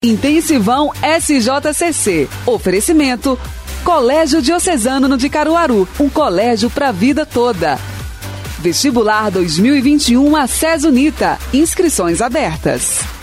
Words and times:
Intensivão 0.00 0.92
SJCC. 1.02 2.28
Oferecimento 2.46 3.36
Colégio 3.82 4.40
Diocesano 4.40 5.16
de 5.16 5.28
Caruaru, 5.28 5.88
um 5.98 6.08
colégio 6.08 6.70
para 6.70 6.90
a 6.90 6.92
vida 6.92 7.26
toda. 7.26 7.76
Vestibular 8.60 9.28
2021 9.28 10.36
a 10.36 10.46
Unita. 10.86 11.36
Inscrições 11.52 12.22
abertas. 12.22 13.17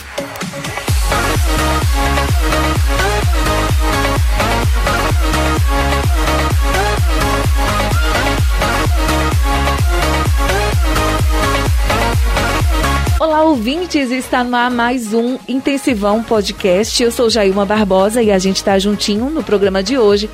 Olá, 13.26 13.42
ouvintes! 13.42 14.12
Está 14.12 14.44
no 14.44 14.56
ar 14.56 14.70
mais 14.70 15.12
um 15.12 15.40
Intensivão 15.48 16.22
Podcast. 16.22 17.02
Eu 17.02 17.12
sou 17.12 17.28
Jailma 17.28 17.66
Barbosa 17.66 18.22
e 18.22 18.32
a 18.32 18.38
gente 18.38 18.58
está 18.58 18.78
juntinho 18.78 19.32
no 19.32 19.44
programa 19.44 19.82
de 19.82 19.98
hoje 19.98 20.30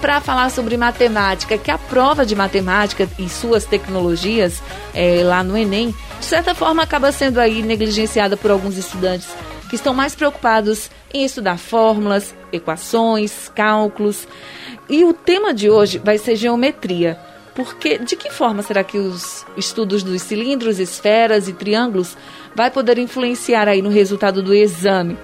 para 0.00 0.20
falar 0.20 0.48
sobre 0.52 0.76
matemática, 0.76 1.58
que 1.58 1.72
a 1.72 1.76
prova 1.76 2.24
de 2.24 2.36
matemática 2.36 3.08
e 3.18 3.28
suas 3.28 3.64
tecnologias 3.64 4.62
é, 4.94 5.22
lá 5.24 5.42
no 5.42 5.58
Enem, 5.58 5.92
de 6.20 6.24
certa 6.24 6.54
forma, 6.54 6.84
acaba 6.84 7.10
sendo 7.10 7.40
aí 7.40 7.62
negligenciada 7.62 8.36
por 8.36 8.52
alguns 8.52 8.76
estudantes 8.76 9.28
que 9.68 9.74
estão 9.74 9.92
mais 9.92 10.14
preocupados 10.14 10.88
em 11.12 11.24
estudar 11.24 11.58
fórmulas, 11.58 12.32
equações, 12.52 13.50
cálculos. 13.56 14.28
E 14.88 15.02
o 15.02 15.12
tema 15.12 15.52
de 15.52 15.68
hoje 15.68 15.98
vai 15.98 16.16
ser 16.16 16.36
geometria. 16.36 17.18
Porque 17.56 17.96
de 17.96 18.16
que 18.16 18.30
forma 18.30 18.62
será 18.62 18.84
que 18.84 18.98
os 18.98 19.46
estudos 19.56 20.02
dos 20.02 20.20
cilindros, 20.20 20.78
esferas 20.78 21.48
e 21.48 21.54
triângulos 21.54 22.14
vai 22.56 22.70
poder 22.70 22.96
influenciar 22.96 23.68
aí 23.68 23.82
no 23.82 23.90
resultado 23.90 24.42
do 24.42 24.54
exame? 24.54 25.18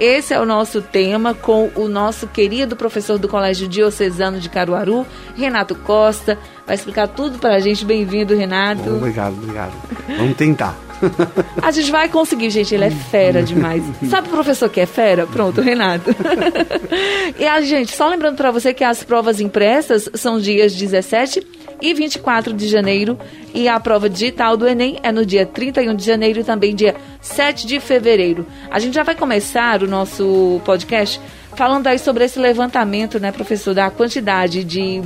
Esse 0.00 0.32
é 0.32 0.40
o 0.40 0.46
nosso 0.46 0.80
tema 0.80 1.34
com 1.34 1.70
o 1.74 1.88
nosso 1.88 2.28
querido 2.28 2.76
professor 2.76 3.18
do 3.18 3.28
Colégio 3.28 3.68
Diocesano 3.68 4.38
de 4.38 4.48
Caruaru, 4.48 5.04
Renato 5.36 5.74
Costa. 5.74 6.38
Vai 6.64 6.76
explicar 6.76 7.08
tudo 7.08 7.38
para 7.38 7.56
a 7.56 7.58
gente. 7.58 7.84
Bem-vindo, 7.84 8.34
Renato. 8.34 8.88
Obrigado, 8.88 9.34
obrigado. 9.34 9.72
Vamos 10.16 10.36
tentar. 10.36 10.78
A 11.62 11.70
gente 11.70 11.92
vai 11.92 12.08
conseguir, 12.08 12.50
gente. 12.50 12.74
Ele 12.74 12.84
é 12.84 12.90
fera 12.90 13.42
demais. 13.42 13.84
Sabe 14.08 14.28
o 14.28 14.30
professor 14.30 14.68
que 14.68 14.80
é 14.80 14.86
fera? 14.86 15.26
Pronto, 15.26 15.60
Renato. 15.60 16.10
e 17.38 17.46
a 17.46 17.60
gente, 17.60 17.94
só 17.94 18.08
lembrando 18.08 18.36
para 18.36 18.50
você 18.50 18.74
que 18.74 18.82
as 18.82 19.04
provas 19.04 19.40
impressas 19.40 20.08
são 20.14 20.40
dias 20.40 20.74
17 20.74 21.57
e 21.80 21.94
24 21.94 22.52
de 22.52 22.68
janeiro. 22.68 23.18
E 23.54 23.68
a 23.68 23.78
prova 23.80 24.08
digital 24.08 24.56
do 24.56 24.66
Enem 24.66 24.98
é 25.02 25.10
no 25.10 25.24
dia 25.24 25.46
31 25.46 25.94
de 25.94 26.04
janeiro 26.04 26.40
e 26.40 26.44
também 26.44 26.74
dia 26.74 26.96
7 27.20 27.66
de 27.66 27.80
fevereiro. 27.80 28.46
A 28.70 28.78
gente 28.78 28.94
já 28.94 29.02
vai 29.02 29.14
começar 29.14 29.82
o 29.82 29.86
nosso 29.86 30.60
podcast 30.64 31.20
falando 31.56 31.86
aí 31.86 31.98
sobre 31.98 32.24
esse 32.24 32.38
levantamento, 32.38 33.18
né, 33.18 33.32
professor, 33.32 33.74
da 33.74 33.90
quantidade 33.90 34.62
de 34.62 35.02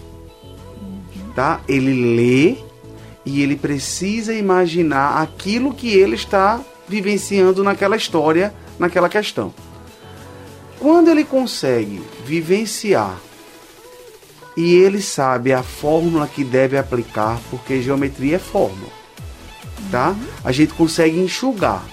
Tá? 1.34 1.60
Ele 1.68 2.16
lê 2.16 2.56
e 3.24 3.42
ele 3.42 3.56
precisa 3.56 4.32
imaginar 4.32 5.20
aquilo 5.20 5.74
que 5.74 5.88
ele 5.88 6.14
está 6.14 6.60
vivenciando 6.88 7.64
naquela 7.64 7.96
história, 7.96 8.54
naquela 8.78 9.08
questão. 9.08 9.52
Quando 10.78 11.10
ele 11.10 11.24
consegue 11.24 12.00
vivenciar 12.24 13.18
e 14.56 14.74
ele 14.74 15.02
sabe 15.02 15.52
a 15.52 15.62
fórmula 15.62 16.26
que 16.26 16.42
deve 16.42 16.78
aplicar, 16.78 17.38
porque 17.50 17.82
geometria 17.82 18.36
é 18.36 18.38
fórmula, 18.38 18.90
tá? 19.90 20.16
A 20.42 20.50
gente 20.50 20.72
consegue 20.72 21.18
enxugar 21.18 21.84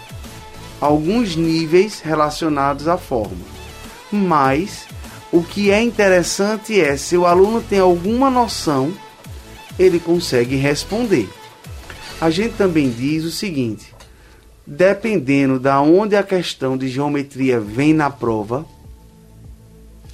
alguns 0.79 1.35
níveis 1.35 1.99
relacionados 1.99 2.87
à 2.87 2.97
fórmula. 2.97 3.51
Mas 4.11 4.85
o 5.31 5.41
que 5.41 5.71
é 5.71 5.81
interessante 5.81 6.79
é 6.79 6.95
se 6.95 7.17
o 7.17 7.25
aluno 7.25 7.61
tem 7.61 7.79
alguma 7.79 8.29
noção, 8.29 8.93
ele 9.77 9.99
consegue 9.99 10.55
responder. 10.55 11.27
A 12.21 12.29
gente 12.29 12.53
também 12.55 12.89
diz 12.89 13.23
o 13.23 13.31
seguinte: 13.31 13.93
dependendo 14.65 15.59
da 15.59 15.81
onde 15.81 16.15
a 16.15 16.23
questão 16.23 16.77
de 16.77 16.87
geometria 16.87 17.59
vem 17.59 17.93
na 17.93 18.09
prova, 18.09 18.65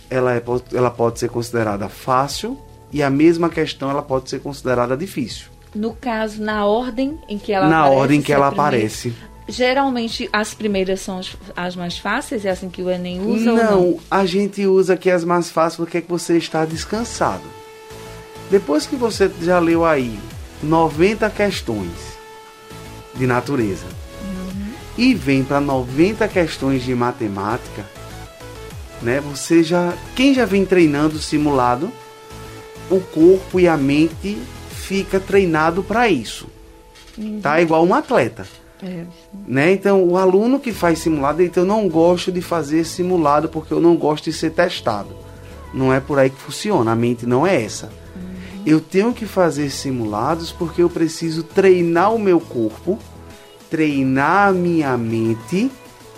ela, 0.09 0.35
é, 0.35 0.43
ela 0.73 0.89
pode 0.89 1.19
ser 1.19 1.29
considerada 1.29 1.87
fácil 1.87 2.57
e 2.91 3.03
a 3.03 3.09
mesma 3.09 3.49
questão 3.49 3.89
ela 3.89 4.01
pode 4.01 4.29
ser 4.29 4.39
considerada 4.39 4.97
difícil. 4.97 5.47
No 5.73 5.93
caso, 5.93 6.41
na 6.41 6.65
ordem 6.65 7.19
em 7.29 7.37
que 7.37 7.53
ela 7.53 7.67
na 7.67 7.79
aparece. 7.81 7.95
Na 7.95 8.01
ordem 8.01 8.21
que 8.21 8.33
ela 8.33 8.47
aparece. 8.47 9.13
Geralmente 9.47 10.29
as 10.31 10.53
primeiras 10.53 11.01
são 11.01 11.21
as 11.55 11.75
mais 11.75 11.97
fáceis, 11.97 12.45
é 12.45 12.51
assim 12.51 12.69
que 12.69 12.81
o 12.81 12.89
Enem 12.89 13.21
usa? 13.21 13.51
Não, 13.51 13.81
não? 13.81 13.99
a 14.09 14.25
gente 14.25 14.65
usa 14.65 14.93
aqui 14.93 15.09
as 15.09 15.23
mais 15.23 15.49
fáceis 15.49 15.77
porque 15.77 15.97
é 15.97 16.01
que 16.01 16.09
você 16.09 16.37
está 16.37 16.65
descansado. 16.65 17.43
Depois 18.49 18.85
que 18.85 18.95
você 18.95 19.31
já 19.41 19.59
leu 19.59 19.85
aí 19.85 20.19
90 20.61 21.29
questões 21.29 21.89
de 23.15 23.25
natureza 23.25 23.85
uhum. 24.21 24.71
e 24.97 25.13
vem 25.13 25.43
para 25.43 25.59
90 25.59 26.27
questões 26.27 26.83
de 26.83 26.93
matemática, 26.93 27.85
né? 29.01 29.19
Você 29.21 29.63
já, 29.63 29.93
quem 30.15 30.33
já 30.33 30.45
vem 30.45 30.65
treinando 30.65 31.19
simulado, 31.19 31.91
o 32.89 32.99
corpo 32.99 33.59
e 33.59 33.67
a 33.67 33.77
mente 33.77 34.37
fica 34.69 35.19
treinado 35.19 35.83
para 35.83 36.09
isso. 36.09 36.47
Uhum. 37.17 37.39
Tá 37.41 37.61
igual 37.61 37.85
um 37.85 37.93
atleta. 37.93 38.47
É. 38.81 39.03
Né? 39.47 39.73
Então, 39.73 40.03
o 40.03 40.17
aluno 40.17 40.59
que 40.59 40.71
faz 40.71 40.99
simulado, 40.99 41.43
então 41.43 41.63
eu 41.63 41.67
não 41.67 41.87
gosto 41.87 42.31
de 42.31 42.41
fazer 42.41 42.85
simulado 42.85 43.49
porque 43.49 43.73
eu 43.73 43.81
não 43.81 43.95
gosto 43.95 44.25
de 44.25 44.33
ser 44.33 44.51
testado. 44.51 45.15
Não 45.73 45.93
é 45.93 45.99
por 45.99 46.17
aí 46.17 46.29
que 46.29 46.39
funciona, 46.39 46.91
a 46.91 46.95
mente 46.95 47.25
não 47.25 47.45
é 47.45 47.61
essa. 47.61 47.87
Uhum. 48.15 48.63
Eu 48.65 48.79
tenho 48.79 49.13
que 49.13 49.25
fazer 49.25 49.69
simulados 49.69 50.51
porque 50.51 50.81
eu 50.81 50.89
preciso 50.89 51.43
treinar 51.43 52.13
o 52.13 52.19
meu 52.19 52.39
corpo, 52.39 52.97
treinar 53.69 54.47
a 54.47 54.51
minha 54.51 54.97
mente 54.97 55.69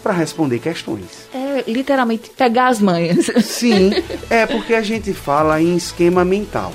para 0.02 0.14
responder 0.14 0.60
questões. 0.60 1.28
É 1.34 1.41
literalmente 1.68 2.30
pegar 2.30 2.68
as 2.68 2.80
manhas. 2.80 3.32
Sim, 3.46 3.92
é 4.30 4.46
porque 4.46 4.74
a 4.74 4.82
gente 4.82 5.14
fala 5.14 5.62
em 5.62 5.76
esquema 5.76 6.24
mental. 6.26 6.74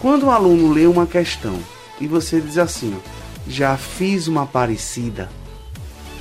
Quando 0.00 0.26
o 0.26 0.30
aluno 0.30 0.72
lê 0.72 0.86
uma 0.86 1.06
questão 1.06 1.58
e 2.00 2.06
você 2.06 2.40
diz 2.40 2.58
assim, 2.58 2.94
ó, 2.94 3.10
já 3.46 3.76
fiz 3.76 4.26
uma 4.28 4.46
parecida, 4.46 5.30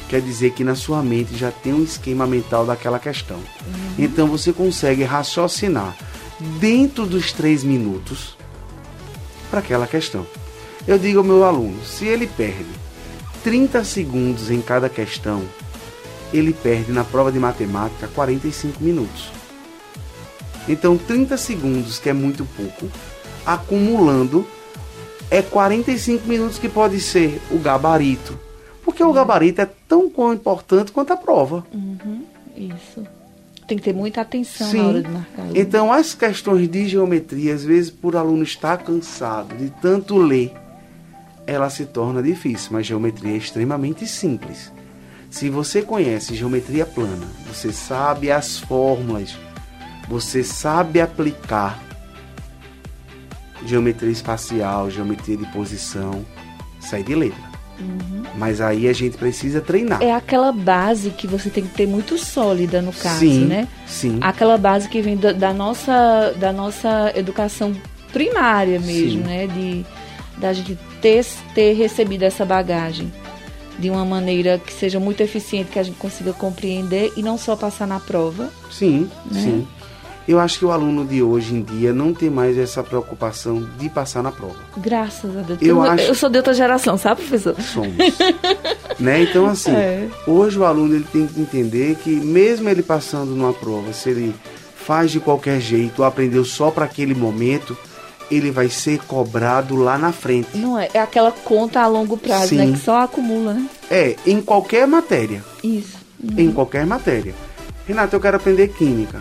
quer 0.07 0.21
dizer 0.21 0.51
que 0.51 0.63
na 0.63 0.75
sua 0.75 1.01
mente 1.01 1.35
já 1.35 1.51
tem 1.51 1.73
um 1.73 1.83
esquema 1.83 2.25
mental 2.27 2.65
daquela 2.65 2.99
questão. 2.99 3.37
Uhum. 3.37 3.95
Então 3.97 4.27
você 4.27 4.53
consegue 4.53 5.03
raciocinar 5.03 5.95
dentro 6.59 7.05
dos 7.05 7.31
três 7.31 7.63
minutos 7.63 8.37
para 9.49 9.59
aquela 9.59 9.87
questão. 9.87 10.25
Eu 10.87 10.97
digo 10.97 11.19
ao 11.19 11.23
meu 11.23 11.43
aluno, 11.43 11.83
se 11.85 12.05
ele 12.05 12.27
perde 12.27 12.65
30 13.43 13.83
segundos 13.83 14.49
em 14.49 14.61
cada 14.61 14.89
questão, 14.89 15.43
ele 16.33 16.51
perde 16.51 16.91
na 16.91 17.03
prova 17.03 17.31
de 17.31 17.39
matemática 17.39 18.07
45 18.07 18.83
minutos. 18.83 19.31
Então, 20.67 20.97
30 20.97 21.37
segundos, 21.37 21.99
que 21.99 22.09
é 22.09 22.13
muito 22.13 22.45
pouco, 22.45 22.89
acumulando, 23.45 24.45
é 25.29 25.41
45 25.41 26.27
minutos 26.27 26.57
que 26.57 26.67
pode 26.67 26.99
ser 26.99 27.41
o 27.51 27.59
gabarito. 27.59 28.37
Porque 28.83 29.03
o 29.03 29.13
gabarito 29.13 29.61
é 29.61 29.69
tão 29.87 30.11
importante 30.33 30.91
quanto 30.91 31.13
a 31.13 31.17
prova. 31.17 31.65
Uhum, 31.73 32.23
isso. 32.55 33.05
Tem 33.67 33.77
que 33.77 33.83
ter 33.83 33.93
muita 33.93 34.21
atenção 34.21 34.69
Sim. 34.69 34.77
na 34.77 34.87
hora 34.87 35.01
de 35.01 35.09
marcar. 35.09 35.47
Então, 35.55 35.91
as 35.91 36.13
questões 36.13 36.67
de 36.67 36.87
geometria, 36.87 37.53
às 37.53 37.63
vezes, 37.63 37.89
por 37.89 38.15
aluno 38.15 38.43
estar 38.43 38.77
cansado 38.77 39.55
de 39.55 39.69
tanto 39.81 40.17
ler, 40.17 40.53
ela 41.47 41.69
se 41.69 41.85
torna 41.85 42.21
difícil, 42.21 42.69
mas 42.71 42.85
geometria 42.85 43.33
é 43.33 43.37
extremamente 43.37 44.05
simples. 44.05 44.71
Se 45.33 45.49
você 45.49 45.81
conhece 45.81 46.35
geometria 46.35 46.85
plana, 46.85 47.25
você 47.47 47.73
sabe 47.73 48.31
as 48.31 48.59
fórmulas, 48.59 49.35
você 50.07 50.43
sabe 50.43 51.01
aplicar 51.01 51.81
geometria 53.65 54.11
espacial, 54.11 54.91
geometria 54.91 55.35
de 55.35 55.47
posição, 55.47 56.23
sai 56.79 57.01
de 57.01 57.15
letra. 57.15 57.41
Uhum. 57.79 58.21
Mas 58.37 58.61
aí 58.61 58.87
a 58.87 58.93
gente 58.93 59.17
precisa 59.17 59.59
treinar. 59.59 60.03
É 60.03 60.13
aquela 60.13 60.51
base 60.51 61.09
que 61.09 61.25
você 61.25 61.49
tem 61.49 61.63
que 61.63 61.73
ter 61.73 61.87
muito 61.87 62.15
sólida 62.19 62.79
no 62.79 62.93
caso, 62.93 63.21
sim, 63.21 63.45
né? 63.45 63.67
Sim. 63.87 64.19
Aquela 64.21 64.55
base 64.55 64.87
que 64.87 65.01
vem 65.01 65.17
da, 65.17 65.31
da 65.31 65.51
nossa, 65.51 66.31
da 66.37 66.53
nossa 66.53 67.11
educação 67.15 67.73
primária 68.11 68.79
mesmo, 68.79 69.23
sim. 69.23 69.27
né? 69.27 69.47
De 69.47 69.83
da 70.37 70.53
gente 70.53 70.77
ter, 71.01 71.25
ter 71.55 71.73
recebido 71.73 72.21
essa 72.21 72.45
bagagem 72.45 73.11
de 73.77 73.89
uma 73.89 74.05
maneira 74.05 74.59
que 74.59 74.71
seja 74.71 74.99
muito 74.99 75.21
eficiente, 75.21 75.71
que 75.71 75.79
a 75.79 75.83
gente 75.83 75.97
consiga 75.97 76.33
compreender 76.33 77.13
e 77.17 77.23
não 77.23 77.37
só 77.37 77.55
passar 77.55 77.87
na 77.87 77.99
prova. 77.99 78.49
Sim, 78.71 79.09
né? 79.31 79.41
sim. 79.41 79.67
Eu 80.25 80.39
acho 80.39 80.57
que 80.57 80.63
o 80.63 80.71
aluno 80.71 81.05
de 81.05 81.21
hoje 81.21 81.53
em 81.53 81.61
dia 81.61 81.91
não 81.93 82.13
tem 82.13 82.29
mais 82.29 82.57
essa 82.57 82.81
preocupação 82.81 83.67
de 83.77 83.89
passar 83.89 84.23
na 84.23 84.31
prova. 84.31 84.55
Graças 84.77 85.35
a 85.35 85.41
Deus. 85.41 85.59
Eu, 85.61 85.67
eu, 85.67 85.81
acho... 85.81 86.05
eu 86.05 86.15
sou 86.15 86.29
de 86.29 86.37
outra 86.37 86.53
geração, 86.53 86.97
sabe, 86.97 87.21
professor? 87.21 87.59
Somos. 87.61 87.93
né? 88.99 89.23
Então, 89.23 89.45
assim, 89.45 89.71
é. 89.71 90.07
hoje 90.25 90.57
o 90.57 90.63
aluno 90.63 90.95
ele 90.95 91.05
tem 91.11 91.27
que 91.27 91.41
entender 91.41 91.97
que 91.97 92.09
mesmo 92.09 92.69
ele 92.69 92.81
passando 92.81 93.31
numa 93.31 93.51
prova, 93.51 93.91
se 93.91 94.09
ele 94.09 94.33
faz 94.75 95.11
de 95.11 95.19
qualquer 95.19 95.59
jeito 95.59 95.99
ou 95.99 96.05
aprendeu 96.05 96.45
só 96.45 96.71
para 96.71 96.85
aquele 96.85 97.13
momento, 97.13 97.77
ele 98.29 98.51
vai 98.51 98.69
ser 98.69 98.99
cobrado 99.05 99.75
lá 99.75 99.97
na 99.97 100.11
frente. 100.11 100.57
Não 100.57 100.77
é? 100.77 100.89
É 100.93 100.99
aquela 100.99 101.31
conta 101.31 101.81
a 101.81 101.87
longo 101.87 102.17
prazo, 102.17 102.55
né? 102.55 102.65
Sim. 102.65 102.71
né? 102.71 102.77
Que 102.77 102.83
só 102.83 103.01
acumula, 103.01 103.53
né? 103.53 103.69
É, 103.89 104.15
em 104.25 104.41
qualquer 104.41 104.87
matéria. 104.87 105.43
Isso. 105.63 105.97
Uhum. 106.23 106.39
Em 106.39 106.51
qualquer 106.51 106.85
matéria. 106.85 107.33
Renato, 107.87 108.15
eu 108.15 108.19
quero 108.19 108.37
aprender 108.37 108.69
química 108.69 109.19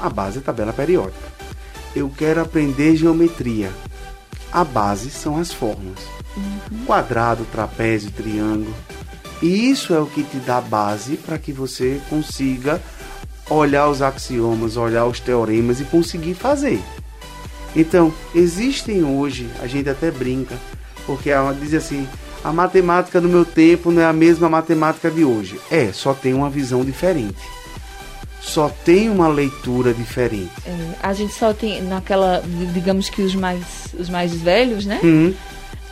a 0.00 0.08
base 0.08 0.38
é 0.38 0.40
tabela 0.40 0.72
periódica. 0.72 1.30
Eu 1.94 2.10
quero 2.16 2.40
aprender 2.40 2.96
geometria. 2.96 3.70
A 4.50 4.64
base 4.64 5.10
são 5.10 5.38
as 5.38 5.52
formas. 5.52 5.98
Uhum. 6.36 6.84
Quadrado, 6.86 7.44
trapézio, 7.52 8.10
triângulo. 8.10 8.74
E 9.42 9.70
isso 9.70 9.94
é 9.94 10.00
o 10.00 10.06
que 10.06 10.22
te 10.22 10.38
dá 10.38 10.60
base 10.60 11.16
para 11.16 11.38
que 11.38 11.52
você 11.52 12.00
consiga 12.08 12.80
olhar 13.48 13.88
os 13.88 14.00
axiomas, 14.00 14.76
olhar 14.76 15.06
os 15.06 15.20
teoremas 15.20 15.80
e 15.80 15.84
conseguir 15.84 16.34
fazer. 16.34 16.80
Então, 17.74 18.12
existem 18.34 19.04
hoje, 19.04 19.48
a 19.62 19.66
gente 19.66 19.88
até 19.88 20.10
brinca, 20.10 20.56
porque 21.06 21.30
ela 21.30 21.52
diz 21.52 21.74
assim: 21.74 22.08
a 22.42 22.52
matemática 22.52 23.20
do 23.20 23.28
meu 23.28 23.44
tempo 23.44 23.90
não 23.90 24.02
é 24.02 24.06
a 24.06 24.12
mesma 24.12 24.48
matemática 24.48 25.10
de 25.10 25.24
hoje. 25.24 25.60
É, 25.70 25.92
só 25.92 26.12
tem 26.14 26.34
uma 26.34 26.50
visão 26.50 26.84
diferente 26.84 27.60
só 28.40 28.70
tem 28.84 29.08
uma 29.08 29.28
leitura 29.28 29.92
diferente. 29.92 30.50
É, 30.66 30.94
a 31.02 31.12
gente 31.12 31.32
só 31.34 31.52
tem 31.52 31.82
naquela, 31.82 32.42
digamos 32.72 33.08
que 33.08 33.22
os 33.22 33.34
mais, 33.34 33.62
os 33.98 34.08
mais 34.08 34.34
velhos, 34.34 34.86
né? 34.86 34.98
Hum. 35.04 35.32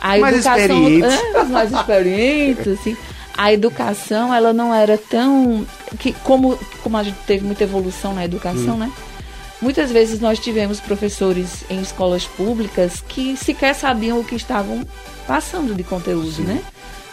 A 0.01 0.17
mais 0.17 0.35
educação, 0.35 0.61
experientes. 0.61 1.13
É, 1.13 1.41
os 1.41 1.49
mais 1.49 1.71
experientes, 1.71 2.67
assim. 2.79 2.97
A 3.37 3.53
educação, 3.53 4.33
ela 4.33 4.51
não 4.51 4.73
era 4.73 4.97
tão 4.97 5.65
que 5.97 6.11
como 6.23 6.59
como 6.83 6.97
a 6.97 7.03
gente 7.03 7.17
teve 7.25 7.45
muita 7.45 7.63
evolução 7.63 8.13
na 8.13 8.25
educação, 8.25 8.75
hum. 8.75 8.79
né? 8.79 8.91
Muitas 9.61 9.91
vezes 9.91 10.19
nós 10.19 10.39
tivemos 10.39 10.79
professores 10.79 11.65
em 11.69 11.81
escolas 11.81 12.25
públicas 12.25 13.01
que 13.01 13.35
sequer 13.35 13.75
sabiam 13.75 14.19
o 14.19 14.23
que 14.23 14.35
estavam 14.35 14.85
passando 15.27 15.75
de 15.75 15.83
conteúdo, 15.83 16.31
Sim. 16.31 16.43
né? 16.43 16.63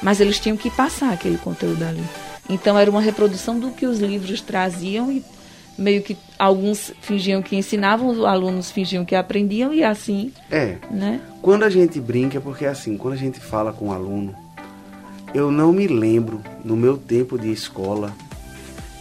Mas 0.01 0.21
eles 0.21 0.39
tinham 0.39 0.57
que 0.57 0.71
passar 0.71 1.13
aquele 1.13 1.39
conteúdo 1.39 1.83
ali. 1.83 2.05
Então 2.49 2.79
era 2.79 2.91
uma 2.91 3.01
reprodução 3.01 3.59
do 3.59 3.71
que 3.71 3.87
os 3.87 3.99
livros 3.99 4.41
traziam 4.41 5.11
e 5.11 5.25
meio 5.77 6.03
que 6.03 6.17
alguns 6.39 6.93
fingiam 7.03 7.43
que 7.43 7.57
ensinavam, 7.57 8.09
os 8.09 8.25
alunos 8.25 8.71
fingiam 8.71 9.05
que 9.05 9.15
aprendiam 9.15 9.75
e 9.75 9.83
assim. 9.83 10.33
É. 10.51 10.77
Né? 10.91 11.21
Quando 11.43 11.65
a 11.65 11.71
gente 11.71 12.01
brinca, 12.01 12.41
porque 12.41 12.65
assim, 12.65 12.97
quando 12.97 13.15
a 13.15 13.19
gente 13.19 13.41
fala 13.41 13.73
com 13.73 13.87
o 13.87 13.89
um 13.89 13.93
aluno, 13.93 14.35
eu 15.35 15.51
não 15.51 15.73
me 15.73 15.87
lembro 15.87 16.41
no 16.65 16.77
meu 16.77 16.97
tempo 16.97 17.39
de 17.39 17.51
escola 17.51 18.13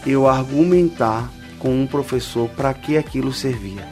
eu 0.04 0.28
argumentar 0.28 1.30
com 1.66 1.82
um 1.82 1.84
professor 1.84 2.48
para 2.50 2.72
que 2.72 2.96
aquilo 2.96 3.32
servia. 3.32 3.84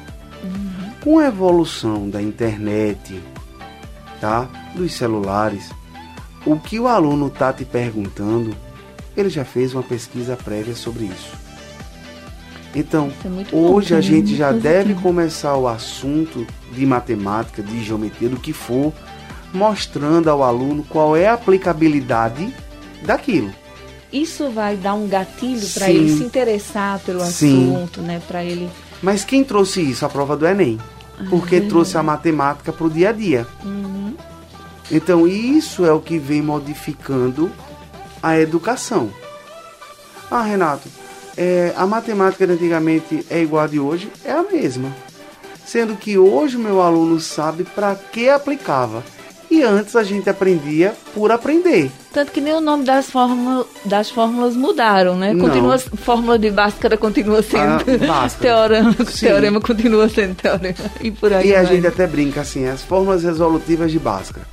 Uhum. 0.44 0.92
Com 1.02 1.18
a 1.18 1.26
evolução 1.26 2.08
da 2.08 2.22
internet, 2.22 3.20
tá? 4.20 4.48
Dos 4.76 4.92
celulares, 4.92 5.72
o 6.46 6.56
que 6.56 6.78
o 6.78 6.86
aluno 6.86 7.28
tá 7.28 7.52
te 7.52 7.64
perguntando 7.64 8.54
ele 9.16 9.28
já 9.28 9.44
fez 9.44 9.74
uma 9.74 9.82
pesquisa 9.82 10.36
prévia 10.36 10.74
sobre 10.76 11.06
isso. 11.06 11.32
Então, 12.76 13.12
é 13.24 13.56
hoje 13.56 13.90
bom, 13.90 13.98
a 13.98 14.00
gente 14.00 14.36
já 14.36 14.52
deve 14.52 14.94
começar 14.94 15.56
o 15.56 15.66
assunto 15.66 16.46
de 16.72 16.86
matemática, 16.86 17.60
de 17.60 17.82
geometria, 17.82 18.28
do 18.28 18.38
que 18.38 18.52
for, 18.52 18.92
mostrando 19.52 20.28
ao 20.28 20.44
aluno 20.44 20.84
qual 20.88 21.16
é 21.16 21.26
a 21.26 21.34
aplicabilidade 21.34 22.54
daquilo. 23.04 23.52
Isso 24.14 24.48
vai 24.48 24.76
dar 24.76 24.94
um 24.94 25.08
gatilho 25.08 25.68
para 25.70 25.90
ele 25.90 26.16
se 26.16 26.22
interessar 26.22 27.00
pelo 27.00 27.18
Sim. 27.24 27.74
assunto, 27.74 28.00
né? 28.00 28.22
Para 28.28 28.44
ele. 28.44 28.70
Mas 29.02 29.24
quem 29.24 29.42
trouxe 29.42 29.80
isso? 29.80 30.06
A 30.06 30.08
prova 30.08 30.36
do 30.36 30.46
Enem. 30.46 30.78
Porque 31.28 31.58
uhum. 31.58 31.68
trouxe 31.68 31.98
a 31.98 32.02
matemática 32.02 32.72
para 32.72 32.86
o 32.86 32.90
dia 32.90 33.08
a 33.08 33.12
dia. 33.12 33.44
Uhum. 33.64 34.14
Então, 34.88 35.26
isso 35.26 35.84
é 35.84 35.92
o 35.92 36.00
que 36.00 36.16
vem 36.16 36.40
modificando 36.40 37.50
a 38.22 38.38
educação. 38.38 39.10
Ah, 40.30 40.42
Renato, 40.42 40.88
é, 41.36 41.72
a 41.76 41.84
matemática 41.84 42.46
de 42.46 42.52
antigamente 42.52 43.26
é 43.28 43.42
igual 43.42 43.64
a 43.64 43.66
de 43.66 43.80
hoje? 43.80 44.12
É 44.24 44.30
a 44.30 44.44
mesma. 44.44 44.94
Sendo 45.66 45.96
que 45.96 46.16
hoje 46.16 46.56
o 46.56 46.60
meu 46.60 46.80
aluno 46.80 47.18
sabe 47.18 47.64
para 47.64 47.96
que 47.96 48.28
aplicava. 48.28 49.02
Antes 49.62 49.96
a 49.96 50.02
gente 50.02 50.28
aprendia 50.28 50.94
por 51.14 51.30
aprender. 51.30 51.90
Tanto 52.12 52.32
que 52.32 52.40
nem 52.40 52.52
o 52.54 52.60
nome 52.60 52.84
das, 52.84 53.10
fórmula, 53.10 53.66
das 53.84 54.10
fórmulas 54.10 54.54
mudaram, 54.54 55.16
né? 55.16 55.34
Continua, 55.34 55.76
Não. 55.76 55.98
fórmula 55.98 56.38
de 56.38 56.50
Bhaskara 56.50 56.96
continua 56.96 57.42
sendo 57.42 57.84
ah, 58.10 58.28
teorema, 58.40 58.94
teorema 59.18 59.60
continua 59.60 60.08
sendo 60.08 60.34
teorema. 60.34 60.74
E 61.00 61.10
por 61.10 61.32
aí. 61.32 61.48
E 61.48 61.52
vai. 61.52 61.60
a 61.60 61.64
gente 61.64 61.86
até 61.86 62.06
brinca 62.06 62.40
assim, 62.42 62.66
as 62.66 62.82
fórmulas 62.82 63.24
resolutivas 63.24 63.90
de 63.90 63.98
Bhaskara. 63.98 64.46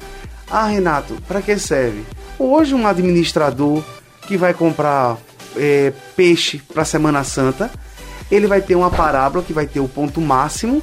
Ah, 0.49 0.67
Renato, 0.67 1.15
para 1.27 1.41
que 1.41 1.57
serve? 1.57 2.03
Hoje, 2.37 2.73
um 2.73 2.87
administrador 2.87 3.83
que 4.27 4.35
vai 4.35 4.53
comprar 4.53 5.17
é, 5.55 5.93
peixe 6.15 6.61
para 6.73 6.83
Semana 6.83 7.23
Santa, 7.23 7.71
ele 8.31 8.47
vai 8.47 8.61
ter 8.61 8.75
uma 8.75 8.89
parábola 8.89 9.43
que 9.43 9.53
vai 9.53 9.67
ter 9.67 9.79
o 9.79 9.87
ponto 9.87 10.19
máximo, 10.21 10.81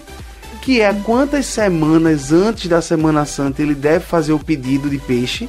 que 0.62 0.81
é 0.81 0.93
quantas 1.05 1.47
semanas 1.47 2.33
antes 2.33 2.69
da 2.69 2.81
Semana 2.81 3.25
Santa 3.25 3.62
ele 3.62 3.75
deve 3.75 4.05
fazer 4.05 4.33
o 4.33 4.38
pedido 4.38 4.91
de 4.91 4.99
peixe, 4.99 5.49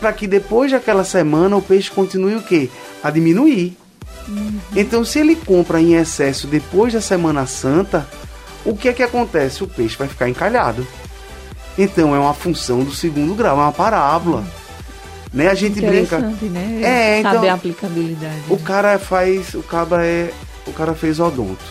para 0.00 0.12
que 0.12 0.26
depois 0.26 0.72
daquela 0.72 1.04
semana 1.04 1.56
o 1.56 1.62
peixe 1.62 1.90
continue 1.90 2.36
o 2.36 2.42
quê? 2.42 2.68
A 3.02 3.10
diminuir. 3.10 3.76
Uhum. 4.28 4.58
Então, 4.74 5.04
se 5.04 5.20
ele 5.20 5.36
compra 5.36 5.80
em 5.80 5.94
excesso 5.94 6.46
depois 6.46 6.92
da 6.92 7.00
Semana 7.00 7.46
Santa, 7.46 8.06
o 8.64 8.76
que 8.76 8.88
é 8.88 8.92
que 8.92 9.02
acontece? 9.02 9.62
O 9.62 9.68
peixe 9.68 9.96
vai 9.96 10.08
ficar 10.08 10.28
encalhado. 10.28 10.86
Então, 11.78 12.14
é 12.14 12.18
uma 12.18 12.34
função 12.34 12.82
do 12.82 12.92
segundo 12.92 13.34
grau, 13.34 13.58
é 13.58 13.62
uma 13.62 13.72
parábola. 13.72 14.38
Uhum. 14.38 14.66
Né? 15.32 15.48
A 15.48 15.54
gente 15.54 15.80
brinca. 15.80 16.18
Né? 16.18 16.80
É, 16.82 17.18
então, 17.20 17.34
Saber 17.34 17.48
a 17.48 17.54
aplicabilidade. 17.54 18.42
O 18.48 18.58
cara 18.58 18.98
faz. 18.98 19.54
O 19.54 19.62
cara 19.62 20.04
é. 20.04 20.32
O 20.66 20.72
cara 20.72 20.94
fez 20.94 21.20
odonto. 21.20 21.64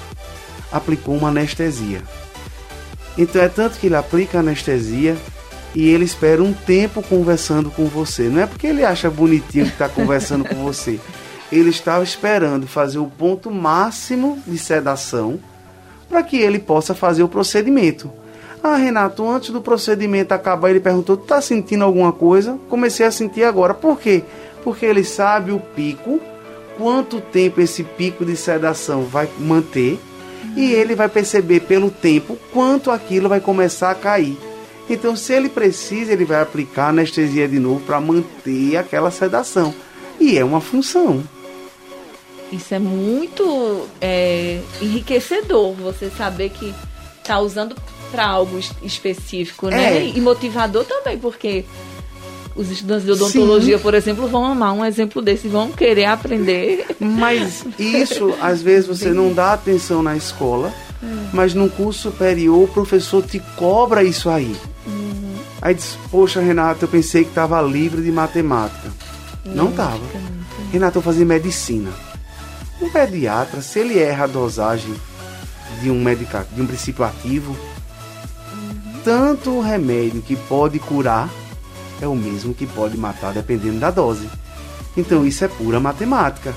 Aplicou 0.72 1.18
uma 1.18 1.30
anestesia. 1.30 2.01
Então 3.17 3.41
é 3.41 3.48
tanto 3.48 3.79
que 3.79 3.88
ele 3.88 3.95
aplica 3.95 4.39
anestesia 4.39 5.15
e 5.74 5.89
ele 5.89 6.05
espera 6.05 6.41
um 6.41 6.53
tempo 6.53 7.01
conversando 7.01 7.69
com 7.69 7.86
você. 7.86 8.24
Não 8.24 8.41
é 8.41 8.45
porque 8.45 8.67
ele 8.67 8.84
acha 8.84 9.10
bonitinho 9.10 9.65
que 9.65 9.72
está 9.72 9.89
conversando 9.89 10.45
com 10.45 10.55
você. 10.55 11.00
Ele 11.51 11.69
estava 11.69 12.03
esperando 12.03 12.67
fazer 12.67 12.98
o 12.98 13.07
ponto 13.07 13.51
máximo 13.51 14.39
de 14.48 14.57
sedação 14.57 15.39
para 16.10 16.24
que 16.24 16.38
ele 16.38 16.60
possa 16.60 16.93
fazer 16.93 17.24
o 17.24 17.27
procedimento. 17.27 18.12
Ah, 18.63 18.77
Renato, 18.77 19.29
antes 19.29 19.51
do 19.51 19.62
procedimento 19.62 20.34
acabar, 20.34 20.72
ele 20.72 20.79
perguntou: 20.79 21.15
tá 21.15 21.39
sentindo 21.39 21.84
alguma 21.84 22.12
coisa? 22.12 22.57
Comecei 22.69 23.05
a 23.05 23.12
sentir 23.12 23.43
agora. 23.43 23.74
Por 23.74 24.00
quê? 24.00 24.24
Porque 24.63 24.86
ele 24.86 25.03
sabe 25.03 25.51
o 25.51 25.60
pico, 25.60 26.19
quanto 26.77 27.22
tempo 27.22 27.62
esse 27.62 27.84
pico 27.84 28.25
de 28.25 28.36
sedação 28.36 29.03
vai 29.03 29.29
manter, 29.38 30.00
e 30.56 30.72
ele 30.72 30.96
vai 30.96 31.10
perceber 31.10 31.62
pelo 31.62 31.92
tempo 31.92 32.38
quanto 32.52 32.90
aquilo 32.90 33.30
vai 33.30 33.40
começar 33.40 33.92
a 33.92 33.96
cair. 33.96 34.38
Então, 34.90 35.16
se 35.16 35.34
ele 35.34 35.50
precisa, 35.50 36.14
ele 36.14 36.26
vai 36.26 36.42
aplicar 36.42 36.90
anestesia 36.90 37.48
de 37.48 37.60
novo 37.60 37.82
para 37.82 38.00
manter 38.00 38.78
aquela 38.78 39.10
sedação. 39.10 39.74
E 40.20 40.38
é 40.38 40.46
uma 40.46 40.62
função. 40.62 41.24
Isso 42.52 42.74
é 42.74 42.80
muito 42.80 43.88
é, 44.00 44.62
enriquecedor, 44.82 45.74
você 45.74 46.10
saber 46.10 46.50
que 46.50 46.74
está 47.20 47.40
usando 47.40 47.76
para 48.12 48.28
algo 48.28 48.60
específico, 48.84 49.68
né? 49.68 49.98
É. 49.98 50.08
E 50.08 50.22
motivador 50.22 50.86
também, 50.86 51.18
porque 51.18 51.66
os 52.56 52.72
estudantes 52.72 53.06
de 53.06 53.12
odontologia, 53.12 53.78
Sim. 53.78 53.84
por 53.84 53.94
exemplo, 53.94 54.28
vão 54.28 54.46
amar 54.46 54.72
um 54.74 54.86
exemplo 54.86 55.22
desse, 55.22 55.48
vão 55.48 55.72
querer 55.72 56.06
aprender. 56.06 56.86
Mas 57.00 57.66
isso, 57.78 58.34
às 58.42 58.62
vezes, 58.62 58.88
você 58.88 59.10
não 59.10 59.34
dá 59.34 59.54
atenção 59.54 60.02
na 60.02 60.16
escola, 60.16 60.74
é. 61.04 61.08
mas 61.34 61.54
no 61.54 61.70
curso 61.70 62.12
superior 62.12 62.64
o 62.64 62.68
professor 62.68 63.24
te 63.24 63.40
cobra 63.58 64.04
isso 64.04 64.30
aí. 64.30 64.56
Uhum. 64.88 65.36
Aí 65.62 65.74
diz, 65.74 65.98
poxa, 66.10 66.40
Renato, 66.40 66.86
eu 66.86 66.90
pensei 66.90 67.24
que 67.24 67.30
estava 67.30 67.62
livre 67.62 68.02
de 68.02 68.12
matemática. 68.12 68.90
Não 69.46 69.70
estava. 69.70 70.00
Renato, 70.72 70.98
eu 70.98 71.02
fazia 71.02 71.26
medicina. 71.26 71.92
Um 72.82 72.90
pediatra, 72.90 73.62
se 73.62 73.80
ele 73.80 74.00
erra 74.00 74.24
a 74.24 74.28
dosagem 74.28 74.94
de 75.82 75.92
um 75.92 76.02
medicamento, 76.02 76.50
de 76.56 76.62
um 76.62 76.66
princípio 76.66 77.04
ativo, 77.04 77.52
uhum. 77.52 79.02
tanto 79.04 79.52
o 79.52 79.62
remédio 79.62 80.22
que 80.22 80.36
pode 80.36 80.80
curar 80.80 81.30
é 82.02 82.08
o 82.08 82.16
mesmo 82.16 82.54
que 82.54 82.66
pode 82.66 82.98
matar 82.98 83.34
dependendo 83.34 83.80
da 83.80 83.92
dose. 83.92 84.30
Então 84.96 85.25
isso 85.25 85.44
é 85.44 85.48
pura 85.48 85.80
matemática. 85.80 86.54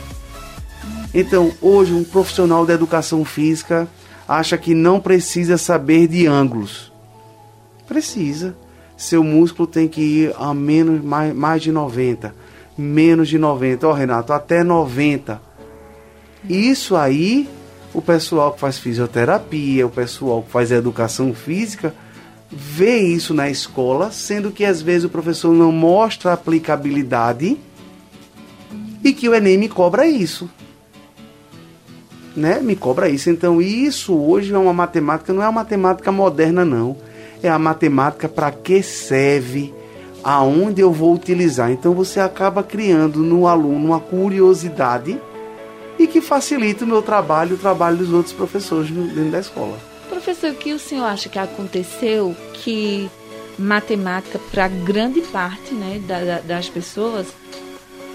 Então, 1.14 1.52
hoje 1.60 1.92
um 1.94 2.04
profissional 2.04 2.66
da 2.66 2.74
educação 2.74 3.24
física 3.24 3.88
acha 4.28 4.58
que 4.58 4.74
não 4.74 5.00
precisa 5.00 5.56
saber 5.56 6.06
de 6.06 6.26
ângulos. 6.26 6.92
Precisa. 7.86 8.54
Seu 8.96 9.24
músculo 9.24 9.66
tem 9.66 9.88
que 9.88 10.00
ir 10.00 10.34
a 10.38 10.52
menos 10.52 11.02
mais, 11.02 11.34
mais 11.34 11.62
de 11.62 11.72
90, 11.72 12.34
menos 12.76 13.28
de 13.28 13.38
90, 13.38 13.86
ó 13.86 13.90
oh, 13.90 13.94
Renato, 13.94 14.32
até 14.32 14.62
90. 14.62 15.40
Isso 16.48 16.94
aí, 16.94 17.48
o 17.94 18.02
pessoal 18.02 18.52
que 18.52 18.60
faz 18.60 18.78
fisioterapia, 18.78 19.86
o 19.86 19.90
pessoal 19.90 20.42
que 20.42 20.50
faz 20.50 20.70
educação 20.70 21.32
física, 21.32 21.94
vê 22.50 22.98
isso 22.98 23.34
na 23.34 23.50
escola, 23.50 24.10
sendo 24.10 24.50
que 24.50 24.64
às 24.64 24.80
vezes 24.80 25.04
o 25.04 25.10
professor 25.10 25.52
não 25.52 25.70
mostra 25.70 26.30
a 26.30 26.34
aplicabilidade 26.34 27.58
e 29.04 29.12
que 29.12 29.28
o 29.28 29.34
Enem 29.34 29.58
me 29.58 29.68
cobra 29.68 30.06
isso. 30.06 30.48
Né? 32.34 32.60
Me 32.60 32.76
cobra 32.76 33.08
isso. 33.08 33.30
Então, 33.30 33.60
isso 33.60 34.14
hoje 34.14 34.52
é 34.52 34.58
uma 34.58 34.72
matemática, 34.72 35.32
não 35.32 35.42
é 35.42 35.46
uma 35.46 35.60
matemática 35.60 36.10
moderna, 36.12 36.64
não. 36.64 36.96
É 37.42 37.48
a 37.48 37.58
matemática 37.58 38.28
para 38.28 38.50
que 38.50 38.82
serve, 38.82 39.74
aonde 40.22 40.80
eu 40.80 40.92
vou 40.92 41.14
utilizar. 41.14 41.70
Então, 41.70 41.92
você 41.94 42.20
acaba 42.20 42.62
criando 42.62 43.20
no 43.20 43.46
aluno 43.46 43.86
uma 43.86 44.00
curiosidade 44.00 45.20
e 45.98 46.06
que 46.06 46.20
facilita 46.20 46.84
o 46.84 46.88
meu 46.88 47.02
trabalho 47.02 47.52
e 47.52 47.54
o 47.54 47.58
trabalho 47.58 47.96
dos 47.96 48.12
outros 48.12 48.32
professores 48.32 48.90
dentro 48.90 49.30
da 49.30 49.40
escola. 49.40 49.87
Professor, 50.08 50.50
o 50.50 50.54
que 50.54 50.72
o 50.72 50.78
senhor 50.78 51.04
acha 51.04 51.28
que 51.28 51.38
aconteceu 51.38 52.34
que 52.54 53.10
matemática, 53.58 54.38
para 54.50 54.68
grande 54.68 55.20
parte 55.20 55.74
né, 55.74 56.00
da, 56.06 56.20
da, 56.24 56.40
das 56.40 56.68
pessoas, 56.68 57.26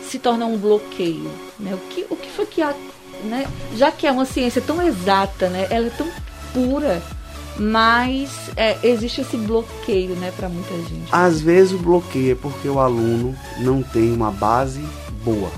se 0.09 0.19
torna 0.19 0.45
um 0.45 0.57
bloqueio? 0.57 1.29
Né? 1.59 1.73
O, 1.73 1.77
que, 1.89 2.05
o 2.09 2.15
que 2.15 2.29
foi 2.29 2.45
que, 2.45 2.61
a, 2.61 2.73
né, 3.23 3.47
já 3.75 3.91
que 3.91 4.07
é 4.07 4.11
uma 4.11 4.25
ciência 4.25 4.61
tão 4.61 4.81
exata, 4.81 5.49
né, 5.49 5.67
ela 5.69 5.87
é 5.87 5.89
tão 5.89 6.07
pura, 6.53 7.01
mas 7.57 8.29
é, 8.55 8.77
existe 8.83 9.21
esse 9.21 9.37
bloqueio 9.37 10.15
né, 10.15 10.31
para 10.35 10.49
muita 10.49 10.73
gente? 10.75 11.07
Às 11.11 11.41
vezes 11.41 11.73
o 11.73 11.77
bloqueio 11.77 12.31
é 12.31 12.35
porque 12.35 12.67
o 12.67 12.79
aluno 12.79 13.35
não 13.59 13.83
tem 13.83 14.11
uma 14.11 14.31
base 14.31 14.81
boa. 15.23 15.51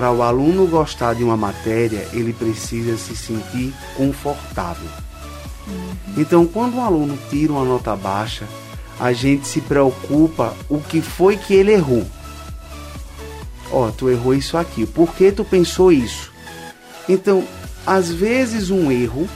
Para 0.00 0.12
o 0.12 0.22
aluno 0.22 0.66
gostar 0.66 1.14
de 1.14 1.22
uma 1.22 1.36
matéria, 1.36 2.08
ele 2.14 2.32
precisa 2.32 2.96
se 2.96 3.14
sentir 3.14 3.74
confortável. 3.98 4.88
Uhum. 5.68 5.90
Então, 6.16 6.46
quando 6.46 6.76
um 6.76 6.82
aluno 6.82 7.18
tira 7.28 7.52
uma 7.52 7.66
nota 7.66 7.94
baixa, 7.94 8.48
a 8.98 9.12
gente 9.12 9.46
se 9.46 9.60
preocupa 9.60 10.56
o 10.70 10.80
que 10.80 11.02
foi 11.02 11.36
que 11.36 11.52
ele 11.52 11.72
errou. 11.72 12.06
Ó, 13.70 13.88
oh, 13.88 13.92
tu 13.92 14.08
errou 14.08 14.32
isso 14.32 14.56
aqui. 14.56 14.86
Por 14.86 15.12
que 15.14 15.30
tu 15.30 15.44
pensou 15.44 15.92
isso? 15.92 16.32
Então, 17.06 17.44
às 17.86 18.10
vezes 18.10 18.70
um 18.70 18.90
erro 18.90 19.28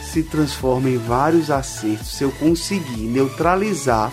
se 0.00 0.22
transforma 0.22 0.88
em 0.88 0.96
vários 0.96 1.50
acertos 1.50 2.16
se 2.16 2.24
eu 2.24 2.32
conseguir 2.32 3.02
neutralizar 3.02 4.10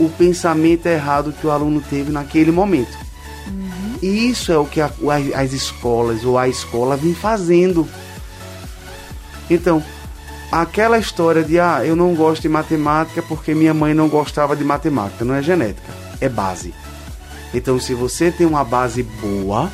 o 0.00 0.08
pensamento 0.08 0.86
errado 0.86 1.32
que 1.32 1.46
o 1.46 1.52
aluno 1.52 1.80
teve 1.80 2.10
naquele 2.10 2.50
momento. 2.50 3.05
E 4.06 4.28
isso 4.30 4.52
é 4.52 4.56
o 4.56 4.64
que 4.64 4.80
a, 4.80 4.88
as 5.34 5.52
escolas 5.52 6.24
ou 6.24 6.38
a 6.38 6.48
escola 6.48 6.96
vem 6.96 7.12
fazendo. 7.12 7.88
Então, 9.50 9.82
aquela 10.50 10.96
história 10.96 11.42
de 11.42 11.58
ah, 11.58 11.84
eu 11.84 11.96
não 11.96 12.14
gosto 12.14 12.42
de 12.42 12.48
matemática 12.48 13.20
porque 13.20 13.52
minha 13.52 13.74
mãe 13.74 13.94
não 13.94 14.08
gostava 14.08 14.54
de 14.54 14.62
matemática, 14.62 15.24
não 15.24 15.34
é 15.34 15.42
genética, 15.42 15.92
é 16.20 16.28
base. 16.28 16.72
Então, 17.52 17.80
se 17.80 17.94
você 17.94 18.30
tem 18.30 18.46
uma 18.46 18.62
base 18.62 19.02
boa, 19.02 19.72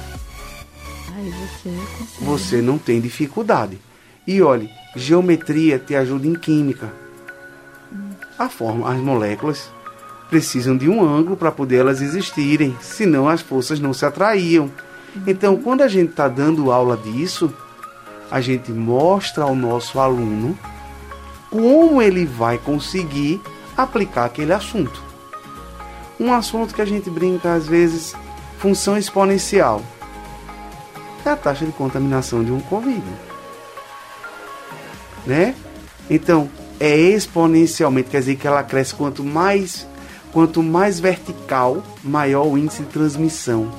você, 1.04 1.78
você 2.22 2.62
não 2.62 2.78
tem 2.78 3.02
dificuldade. 3.02 3.78
E 4.26 4.40
olhe, 4.40 4.70
geometria 4.96 5.78
te 5.78 5.94
ajuda 5.94 6.26
em 6.26 6.34
química. 6.34 6.90
A 8.38 8.48
forma, 8.48 8.90
as 8.90 8.98
moléculas 8.98 9.68
precisam 10.32 10.74
de 10.74 10.88
um 10.88 11.04
ângulo 11.04 11.36
para 11.36 11.52
poder 11.52 11.80
elas 11.80 12.00
existirem, 12.00 12.74
senão 12.80 13.28
as 13.28 13.42
forças 13.42 13.78
não 13.78 13.92
se 13.92 14.06
atraíam. 14.06 14.72
Então, 15.26 15.58
quando 15.58 15.82
a 15.82 15.88
gente 15.88 16.08
está 16.08 16.26
dando 16.26 16.72
aula 16.72 16.96
disso, 16.96 17.52
a 18.30 18.40
gente 18.40 18.72
mostra 18.72 19.44
ao 19.44 19.54
nosso 19.54 20.00
aluno 20.00 20.58
como 21.50 22.00
ele 22.00 22.24
vai 22.24 22.56
conseguir 22.56 23.42
aplicar 23.76 24.24
aquele 24.24 24.54
assunto. 24.54 25.02
Um 26.18 26.32
assunto 26.32 26.74
que 26.74 26.80
a 26.80 26.86
gente 26.86 27.10
brinca 27.10 27.52
às 27.52 27.66
vezes, 27.66 28.14
função 28.58 28.96
exponencial. 28.96 29.82
É 31.26 31.28
a 31.28 31.36
taxa 31.36 31.66
de 31.66 31.72
contaminação 31.72 32.42
de 32.42 32.50
um 32.50 32.60
Covid. 32.60 33.04
Né? 35.26 35.54
Então, 36.08 36.48
é 36.80 36.96
exponencialmente, 36.96 38.08
quer 38.08 38.20
dizer 38.20 38.36
que 38.36 38.46
ela 38.46 38.62
cresce 38.62 38.94
quanto 38.94 39.22
mais 39.22 39.91
Quanto 40.32 40.62
mais 40.62 40.98
vertical, 40.98 41.82
maior 42.02 42.46
o 42.46 42.56
índice 42.56 42.82
de 42.82 42.88
transmissão. 42.88 43.70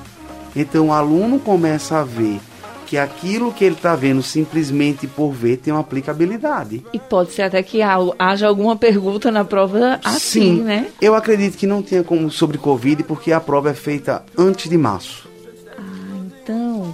Então 0.55 0.88
o 0.88 0.93
aluno 0.93 1.39
começa 1.39 2.00
a 2.00 2.03
ver 2.03 2.39
que 2.86 2.98
aquilo 2.98 3.51
que 3.51 3.65
ele 3.65 3.74
está 3.74 3.95
vendo 3.95 4.22
simplesmente 4.22 5.07
por 5.07 5.31
ver 5.31 5.57
tem 5.57 5.74
uma 5.74 5.79
aplicabilidade. 5.79 6.86
E 6.93 7.00
pode 7.00 7.31
ser 7.31 7.41
até 7.41 7.63
que 7.63 7.79
haja 7.81 8.48
alguma 8.48 8.75
pergunta 8.75 9.31
na 9.31 9.43
prova 9.43 10.00
assim, 10.03 10.57
Sim, 10.57 10.62
né? 10.62 10.88
Eu 11.01 11.15
acredito 11.15 11.57
que 11.57 11.65
não 11.65 11.81
tenha 11.81 12.03
como 12.03 12.29
sobre 12.29 12.60
Covid, 12.60 13.03
porque 13.03 13.31
a 13.31 13.39
prova 13.39 13.72
é 13.72 13.74
feita 13.74 14.24
antes 14.38 14.69
de 14.69 14.77
março. 14.77 15.32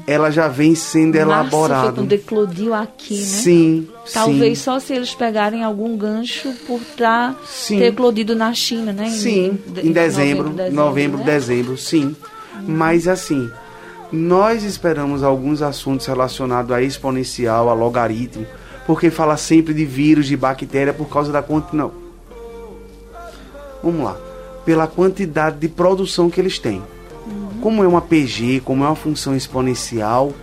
Ela 0.09 0.31
já 0.31 0.47
vem 0.47 0.73
sendo 0.73 1.15
elaborada. 1.15 1.87
Foi 1.87 1.95
quando 1.97 2.13
eclodiu 2.13 2.73
aqui, 2.73 3.13
né? 3.13 3.19
Sim. 3.19 3.87
Talvez 4.11 4.57
sim. 4.57 4.63
só 4.63 4.79
se 4.79 4.93
eles 4.93 5.13
pegarem 5.13 5.63
algum 5.63 5.95
gancho 5.95 6.51
por 6.65 6.79
tá, 6.97 7.35
ter 7.67 7.83
eclodido 7.83 8.35
na 8.35 8.51
China, 8.51 8.91
né? 8.91 9.07
Sim, 9.11 9.59
em, 9.67 9.89
em 9.89 9.91
dezembro, 9.91 10.45
novembro, 10.45 10.55
dezembro, 10.55 10.75
novembro, 10.75 11.17
né? 11.19 11.25
dezembro 11.25 11.77
sim. 11.77 12.15
Hum. 12.55 12.63
Mas 12.65 13.07
assim, 13.07 13.51
nós 14.11 14.63
esperamos 14.63 15.21
alguns 15.21 15.61
assuntos 15.61 16.07
relacionados 16.07 16.71
a 16.71 16.81
exponencial, 16.81 17.69
a 17.69 17.73
logaritmo, 17.73 18.47
porque 18.87 19.11
fala 19.11 19.37
sempre 19.37 19.75
de 19.75 19.85
vírus, 19.85 20.25
de 20.25 20.35
bactéria 20.35 20.91
por 20.91 21.07
causa 21.07 21.31
da 21.31 21.43
quantidade. 21.43 21.77
Não. 21.77 21.91
Vamos 23.83 24.03
lá. 24.03 24.17
Pela 24.65 24.87
quantidade 24.87 25.59
de 25.59 25.69
produção 25.69 26.31
que 26.31 26.41
eles 26.41 26.57
têm. 26.57 26.81
Como 27.61 27.83
é 27.83 27.87
uma 27.87 28.01
PG, 28.01 28.61
como 28.63 28.83
é 28.83 28.87
uma 28.87 28.95
função 28.95 29.35
exponencial, 29.35 30.33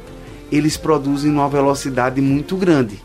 eles 0.51 0.77
produzem 0.77 1.31
numa 1.31 1.49
velocidade 1.49 2.21
muito 2.21 2.57
grande. 2.57 3.03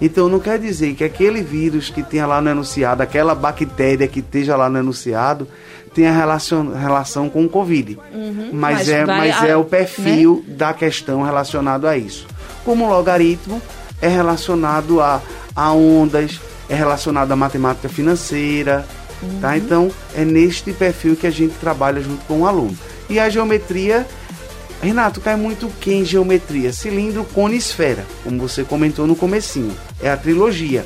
Então 0.00 0.28
não 0.28 0.38
quer 0.38 0.58
dizer 0.58 0.94
que 0.94 1.02
aquele 1.02 1.42
vírus 1.42 1.90
que 1.90 2.02
tenha 2.02 2.26
lá 2.26 2.40
no 2.40 2.50
enunciado, 2.50 3.02
aquela 3.02 3.34
bactéria 3.34 4.06
que 4.06 4.20
esteja 4.20 4.56
lá 4.56 4.68
no 4.68 4.78
enunciado, 4.78 5.48
tenha 5.92 6.12
relação, 6.12 6.72
relação 6.72 7.28
com 7.28 7.44
o 7.44 7.48
Covid. 7.48 7.98
Uhum, 8.12 8.50
mas, 8.52 8.78
mas, 8.78 8.88
é, 8.88 9.04
mas 9.04 9.42
é 9.42 9.56
o 9.56 9.64
perfil 9.64 10.44
né? 10.46 10.54
da 10.54 10.72
questão 10.72 11.22
relacionado 11.22 11.86
a 11.86 11.96
isso. 11.96 12.26
Como 12.64 12.84
o 12.84 12.88
logaritmo 12.88 13.60
é 14.00 14.06
relacionado 14.06 15.00
a, 15.00 15.20
a 15.56 15.72
ondas, 15.72 16.40
é 16.68 16.74
relacionado 16.74 17.32
à 17.32 17.36
matemática 17.36 17.88
financeira, 17.88 18.86
uhum. 19.20 19.40
tá? 19.40 19.56
Então, 19.56 19.90
é 20.14 20.24
neste 20.24 20.72
perfil 20.72 21.16
que 21.16 21.26
a 21.26 21.30
gente 21.30 21.54
trabalha 21.54 22.00
junto 22.00 22.24
com 22.26 22.42
o 22.42 22.46
aluno. 22.46 22.76
E 23.08 23.18
a 23.18 23.28
geometria, 23.28 24.06
Renato, 24.82 25.20
cai 25.20 25.36
muito 25.36 25.66
o 25.66 25.70
que 25.70 25.92
em 25.92 26.04
geometria? 26.04 26.72
Cilindro, 26.72 27.24
cone 27.24 27.54
e 27.54 27.58
esfera, 27.58 28.04
como 28.22 28.38
você 28.38 28.64
comentou 28.64 29.06
no 29.06 29.16
comecinho. 29.16 29.74
É 30.00 30.10
a 30.10 30.16
trilogia. 30.16 30.84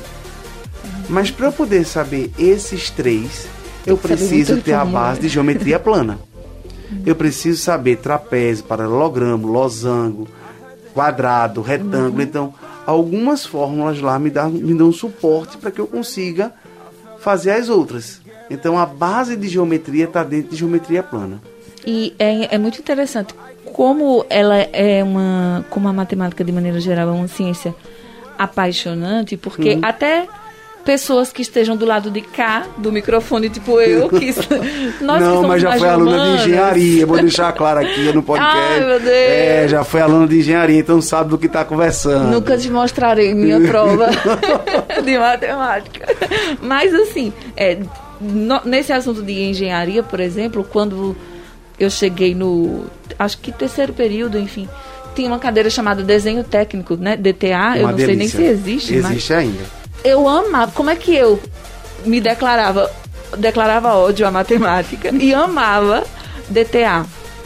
Mas 1.09 1.29
para 1.29 1.47
eu 1.47 1.51
poder 1.51 1.85
saber 1.85 2.31
esses 2.39 2.89
três, 2.89 3.47
eu 3.85 3.97
preciso 3.97 4.61
ter 4.61 4.73
a 4.73 4.85
base 4.85 5.21
de 5.21 5.27
geometria 5.27 5.77
plana. 5.79 6.19
Eu 7.05 7.15
preciso 7.15 7.61
saber 7.61 7.97
trapézio, 7.97 8.63
paralelogramo, 8.63 9.47
losango, 9.47 10.27
quadrado, 10.93 11.61
retângulo. 11.61 12.15
Uhum. 12.15 12.21
Então, 12.21 12.53
algumas 12.85 13.45
fórmulas 13.45 13.99
lá 13.99 14.17
me, 14.17 14.29
dá, 14.29 14.47
me 14.47 14.73
dão 14.73 14.91
suporte 14.91 15.57
para 15.57 15.71
que 15.71 15.81
eu 15.81 15.87
consiga 15.87 16.53
fazer 17.19 17.51
as 17.51 17.67
outras. 17.67 18.21
Então, 18.49 18.77
a 18.77 18.85
base 18.85 19.35
de 19.35 19.47
geometria 19.47 20.05
está 20.05 20.23
dentro 20.23 20.51
de 20.51 20.57
geometria 20.57 21.01
plana. 21.01 21.41
E 21.85 22.13
é, 22.17 22.55
é 22.55 22.57
muito 22.57 22.79
interessante 22.79 23.33
como 23.73 24.25
ela 24.29 24.57
é 24.57 25.03
uma, 25.03 25.65
como 25.69 25.87
a 25.87 25.93
matemática 25.93 26.43
de 26.43 26.51
maneira 26.51 26.79
geral 26.79 27.09
é 27.09 27.11
uma 27.11 27.27
ciência 27.27 27.73
apaixonante, 28.37 29.35
porque 29.35 29.73
uhum. 29.73 29.81
até 29.81 30.27
pessoas 30.83 31.31
que 31.31 31.41
estejam 31.41 31.77
do 31.77 31.85
lado 31.85 32.11
de 32.11 32.21
cá 32.21 32.65
do 32.77 32.91
microfone, 32.91 33.49
tipo 33.49 33.79
eu, 33.79 34.09
que 34.09 34.33
nós 35.01 35.21
Não, 35.21 35.41
que 35.41 35.47
mas 35.47 35.61
já 35.61 35.77
foi 35.77 35.89
aluna 35.89 36.23
de 36.23 36.43
engenharia, 36.43 37.05
vou 37.05 37.17
deixar 37.19 37.51
claro 37.53 37.79
aqui 37.79 38.11
no 38.13 38.21
podcast. 38.23 38.57
Ai, 38.57 38.79
meu 38.79 38.99
Deus. 38.99 39.09
É, 39.09 39.67
já 39.67 39.83
foi 39.83 40.01
aluna 40.01 40.27
de 40.27 40.39
engenharia, 40.39 40.79
então 40.79 41.01
sabe 41.01 41.29
do 41.29 41.37
que 41.37 41.47
está 41.47 41.63
conversando. 41.65 42.31
Nunca 42.31 42.57
te 42.57 42.69
mostrarei 42.69 43.33
minha 43.33 43.59
prova 43.67 44.09
de 45.03 45.17
matemática. 45.17 46.05
Mas 46.61 46.93
assim, 46.93 47.33
é, 47.55 47.79
no, 48.19 48.61
nesse 48.65 48.91
assunto 48.91 49.23
de 49.23 49.49
engenharia, 49.49 50.03
por 50.03 50.19
exemplo, 50.19 50.67
quando 50.69 51.15
eu 51.79 51.89
cheguei 51.89 52.35
no, 52.35 52.85
acho 53.17 53.37
que 53.37 53.51
terceiro 53.51 53.93
período, 53.93 54.37
enfim, 54.37 54.67
tinha 55.15 55.27
uma 55.27 55.39
cadeira 55.39 55.69
chamada 55.69 56.03
desenho 56.03 56.43
técnico, 56.43 56.95
né? 56.95 57.15
DTA, 57.15 57.57
uma 57.57 57.77
eu 57.77 57.87
não 57.87 57.93
delícia. 57.95 58.07
sei 58.07 58.15
nem 58.15 58.27
se 58.27 58.43
existe. 58.43 58.93
Existe 58.95 59.31
mas... 59.31 59.31
ainda 59.31 59.83
eu 60.03 60.27
amava. 60.27 60.71
Como 60.71 60.89
é 60.89 60.95
que 60.95 61.15
eu 61.15 61.39
me 62.05 62.19
declarava? 62.19 62.91
Declarava 63.37 63.95
ódio 63.95 64.27
à 64.27 64.31
matemática 64.31 65.09
e 65.13 65.33
amava 65.33 66.03
DTA. 66.49 67.05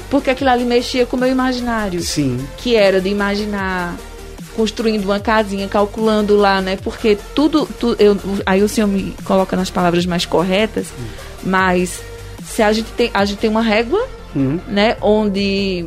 Porque 0.09 0.29
aquilo 0.29 0.49
ali 0.49 0.63
mexia 0.63 1.05
com 1.05 1.15
o 1.15 1.19
meu 1.19 1.29
imaginário. 1.29 2.01
Sim. 2.01 2.45
Que 2.57 2.75
era 2.75 2.99
de 2.99 3.09
imaginar 3.09 3.95
construindo 4.55 5.05
uma 5.05 5.19
casinha, 5.19 5.67
calculando 5.67 6.35
lá, 6.35 6.61
né? 6.61 6.77
Porque 6.77 7.17
tudo, 7.35 7.67
tu, 7.79 7.95
eu, 7.99 8.17
aí 8.45 8.63
o 8.63 8.69
senhor 8.69 8.87
me 8.87 9.13
coloca 9.23 9.55
nas 9.55 9.69
palavras 9.69 10.05
mais 10.05 10.25
corretas, 10.25 10.87
hum. 10.87 11.05
mas 11.43 12.01
se 12.57 12.63
a 12.63 12.73
gente 12.73 12.91
tem, 12.93 13.11
a 13.13 13.23
gente 13.23 13.37
tem 13.37 13.51
uma 13.51 13.61
régua, 13.61 14.03
hum. 14.35 14.57
né? 14.67 14.97
Onde 14.99 15.85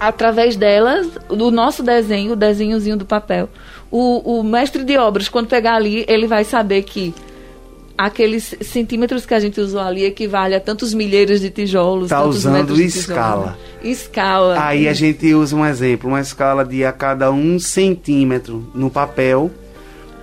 através 0.00 0.56
delas, 0.56 1.06
do 1.28 1.52
nosso 1.52 1.84
desenho, 1.84 2.32
o 2.32 2.36
desenhozinho 2.36 2.96
do 2.96 3.06
papel, 3.06 3.48
o, 3.92 4.40
o 4.40 4.42
mestre 4.42 4.82
de 4.82 4.98
obras, 4.98 5.28
quando 5.28 5.46
pegar 5.46 5.76
ali, 5.76 6.04
ele 6.08 6.26
vai 6.26 6.42
saber 6.42 6.82
que 6.82 7.14
aqueles 7.96 8.56
centímetros 8.60 9.24
que 9.24 9.34
a 9.34 9.38
gente 9.38 9.60
usou 9.60 9.80
ali 9.80 10.04
equivale 10.04 10.56
a 10.56 10.60
tantos 10.60 10.92
milheiros 10.92 11.40
de 11.40 11.48
tijolos. 11.48 12.06
Está 12.06 12.24
usando 12.24 12.76
escala. 12.80 13.56
Escala. 13.80 14.66
Aí 14.66 14.88
a 14.88 14.92
gente 14.92 15.32
usa 15.32 15.54
um 15.54 15.64
exemplo, 15.64 16.10
uma 16.10 16.20
escala 16.20 16.64
de 16.64 16.84
a 16.84 16.90
cada 16.90 17.30
um 17.30 17.56
centímetro 17.60 18.68
no 18.74 18.90
papel 18.90 19.48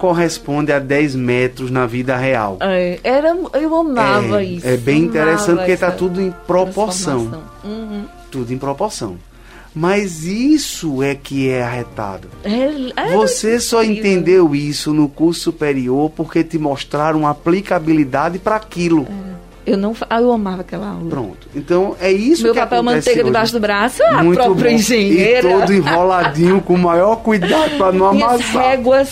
corresponde 0.02 0.72
a 0.72 0.80
10 0.80 1.14
metros 1.14 1.70
na 1.70 1.86
vida 1.86 2.18
real. 2.18 2.58
É, 2.60 3.00
era, 3.04 3.38
eu 3.54 3.76
amava 3.76 4.42
é, 4.42 4.46
isso. 4.46 4.68
É 4.68 4.76
bem 4.76 5.04
interessante 5.04 5.58
porque 5.58 5.74
está 5.74 5.92
tudo 5.92 6.20
em 6.20 6.34
proporção. 6.48 7.44
Uhum. 7.64 8.06
Tudo 8.32 8.52
em 8.52 8.58
proporção. 8.58 9.20
Mas 9.76 10.24
isso 10.24 11.04
é 11.04 11.14
que 11.14 11.48
é 11.48 11.62
arretado. 11.62 12.28
É, 12.44 13.10
é 13.10 13.16
Você 13.16 13.60
só 13.60 13.84
entendeu 13.84 14.56
isso 14.56 14.92
no 14.92 15.08
curso 15.08 15.42
superior 15.42 16.10
porque 16.10 16.44
te 16.44 16.58
mostraram 16.58 17.28
aplicabilidade 17.28 18.40
para 18.40 18.56
aquilo. 18.56 19.04
É. 19.04 19.32
Eu 19.66 19.78
não, 19.78 19.96
ah, 20.10 20.20
eu 20.20 20.32
amava 20.32 20.62
aquela 20.62 20.88
aula. 20.90 21.10
Pronto. 21.10 21.48
Então 21.56 21.96
é 22.00 22.12
isso 22.12 22.44
Meu 22.44 22.54
que 22.54 22.60
papel 22.60 22.82
manteiga 22.82 23.20
hoje. 23.22 23.24
debaixo 23.30 23.54
do 23.54 23.60
braço, 23.60 24.04
a 24.04 24.24
Muito 24.24 24.42
própria 24.42 24.70
bom. 24.72 24.76
engenheira. 24.76 25.48
E 25.48 25.60
todo 25.60 25.74
enroladinho 25.74 26.62
com 26.62 26.74
o 26.74 26.78
maior 26.80 27.18
cuidado 27.18 27.78
para 27.78 27.92
não 27.92 28.08
amassar. 28.08 28.40
E 28.40 28.42
as 28.42 28.50
réguas. 28.50 29.10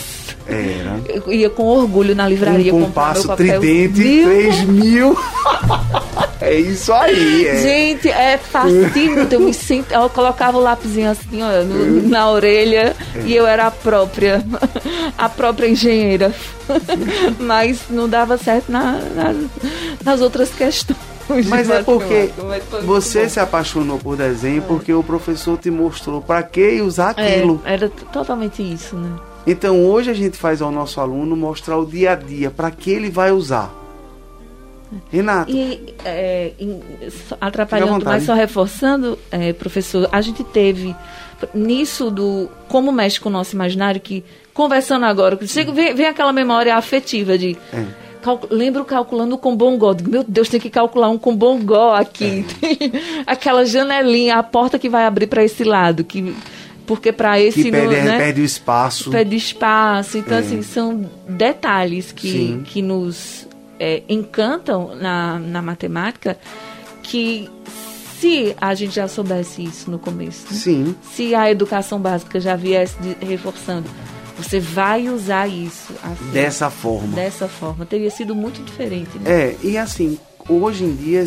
Era. 0.48 1.00
Eu 1.08 1.32
ia 1.32 1.50
com 1.50 1.64
orgulho 1.64 2.16
na 2.16 2.28
livraria 2.28 2.74
um 2.74 2.82
compasso 2.82 3.36
tridente, 3.36 4.24
3 4.24 4.64
mil. 4.64 5.16
É 6.41 6.54
isso 6.54 6.93
aí. 6.93 7.47
É. 7.47 7.62
Gente, 7.62 8.10
é 8.10 8.38
fascínio. 8.38 9.28
Eu 9.30 9.39
me 9.41 9.54
sinto. 9.54 9.91
Eu 9.91 10.10
colocava 10.10 10.58
o 10.58 10.62
lápisinho 10.62 11.12
assim, 11.12 11.41
ó, 11.43 11.63
no, 11.63 12.08
na 12.08 12.30
orelha 12.30 12.95
é. 13.15 13.21
e 13.25 13.36
eu 13.36 13.45
era 13.45 13.67
a 13.67 13.71
própria, 13.71 14.43
a 15.17 15.28
própria 15.28 15.67
engenheira. 15.67 16.34
Mas 17.39 17.82
não 17.89 18.08
dava 18.08 18.38
certo 18.38 18.71
na, 18.71 18.93
na, 19.15 19.36
nas 20.04 20.21
outras 20.21 20.49
questões. 20.52 20.97
Mas 21.47 21.69
é 21.69 21.84
porque 21.84 22.32
você 22.84 23.30
se 23.30 23.39
apaixonou 23.39 23.99
por 23.99 24.17
desenho 24.17 24.63
porque 24.63 24.91
o 24.91 25.04
professor 25.04 25.58
te 25.58 25.69
mostrou 25.69 26.21
para 26.21 26.41
que 26.41 26.82
usar 26.82 27.13
é, 27.17 27.36
aquilo. 27.36 27.62
É, 27.65 27.73
era 27.73 27.89
totalmente 27.89 28.63
isso, 28.63 28.95
né? 28.95 29.15
Então 29.45 29.86
hoje 29.86 30.10
a 30.10 30.13
gente 30.13 30.38
faz 30.38 30.62
ao 30.62 30.71
nosso 30.71 30.99
aluno 30.99 31.36
mostrar 31.36 31.78
o 31.78 31.86
dia 31.86 32.13
a 32.13 32.15
dia 32.15 32.49
para 32.49 32.71
que 32.71 32.89
ele 32.91 33.10
vai 33.10 33.32
usar. 33.32 33.79
Renato. 35.12 35.52
E 35.52 35.93
é, 36.04 36.52
em, 36.60 36.82
atrapalhando, 37.39 38.04
mas 38.06 38.23
só 38.23 38.34
reforçando, 38.34 39.17
é, 39.30 39.54
professor, 39.54 40.10
a 40.12 40.21
gente 40.21 40.43
teve 40.43 40.95
nisso 41.54 42.10
do 42.10 42.49
como 42.67 42.91
mexe 42.91 43.19
com 43.19 43.30
o 43.30 43.32
nosso 43.32 43.56
imaginário, 43.56 44.02
que 44.02 44.23
conversando 44.54 45.06
agora, 45.06 45.38
chega, 45.47 45.71
vem, 45.71 45.93
vem 45.93 46.06
aquela 46.06 46.34
memória 46.34 46.75
afetiva 46.75 47.38
de. 47.38 47.58
É. 47.73 48.10
Lembro 48.52 48.84
calculando 48.84 49.38
com 49.38 49.56
bongó. 49.56 49.95
Meu 50.06 50.25
Deus, 50.28 50.49
tem 50.49 50.60
que 50.60 50.69
calcular 50.69 51.08
um 51.10 51.17
com 51.17 51.34
bongó 51.34 51.95
aqui. 51.95 52.45
É. 52.62 53.23
aquela 53.32 53.65
janelinha, 53.65 54.36
a 54.36 54.43
porta 54.43 54.78
que 54.78 54.89
vai 54.89 55.06
abrir 55.06 55.28
para 55.28 55.43
esse 55.43 55.63
lado. 55.63 56.04
que 56.04 56.36
porque 56.86 57.12
para 57.12 57.39
esse 57.39 57.63
que 57.63 57.71
perde, 57.71 57.95
no, 57.97 58.04
né, 58.04 58.17
perde 58.17 58.41
o 58.41 58.43
espaço 58.43 59.12
perde 59.12 59.36
espaço 59.36 60.17
então 60.17 60.36
é. 60.36 60.39
assim 60.39 60.63
são 60.63 61.08
detalhes 61.28 62.12
que, 62.12 62.63
que 62.65 62.82
nos 62.82 63.47
é, 63.80 64.04
encantam 64.10 64.96
na, 64.96 65.39
na 65.39 65.62
matemática 65.62 66.38
que 67.02 67.50
se 68.20 68.56
a 68.60 68.76
gente 68.76 68.96
já 68.96 69.08
soubesse 69.08 69.63
isso 69.63 69.89
no 69.89 69.98
começo, 69.98 70.46
né? 70.52 70.60
Sim. 70.60 70.96
se 71.13 71.34
a 71.34 71.50
educação 71.50 72.00
básica 72.00 72.39
já 72.39 72.56
viesse 72.56 72.98
de, 73.00 73.26
reforçando, 73.26 73.89
você 74.38 74.60
vai 74.60 75.10
usar 75.10 75.48
isso 75.48 75.94
assim, 76.04 76.32
dessa 76.32 76.70
forma. 76.70 77.15
Dessa 77.15 77.48
forma, 77.48 77.86
teria 77.86 78.12
sido 78.12 78.36
muito 78.36 78.62
diferente. 78.63 79.18
Né? 79.18 79.32
É, 79.32 79.58
e 79.63 79.78
assim, 79.78 80.20
hoje 80.48 80.84
em 80.84 80.96
dia 80.96 81.26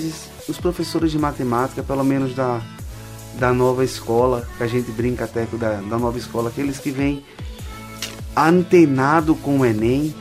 os 0.48 0.58
professores 0.58 1.10
de 1.10 1.18
matemática, 1.18 1.82
pelo 1.82 2.04
menos 2.04 2.34
da, 2.34 2.60
da 3.38 3.52
nova 3.52 3.84
escola, 3.84 4.46
que 4.56 4.62
a 4.62 4.66
gente 4.66 4.90
brinca 4.90 5.24
até 5.24 5.46
da, 5.52 5.80
da 5.80 5.98
nova 5.98 6.18
escola, 6.18 6.50
aqueles 6.50 6.78
que 6.78 6.90
vêm 6.90 7.24
antenado 8.36 9.34
com 9.36 9.60
o 9.60 9.66
Enem, 9.66 10.14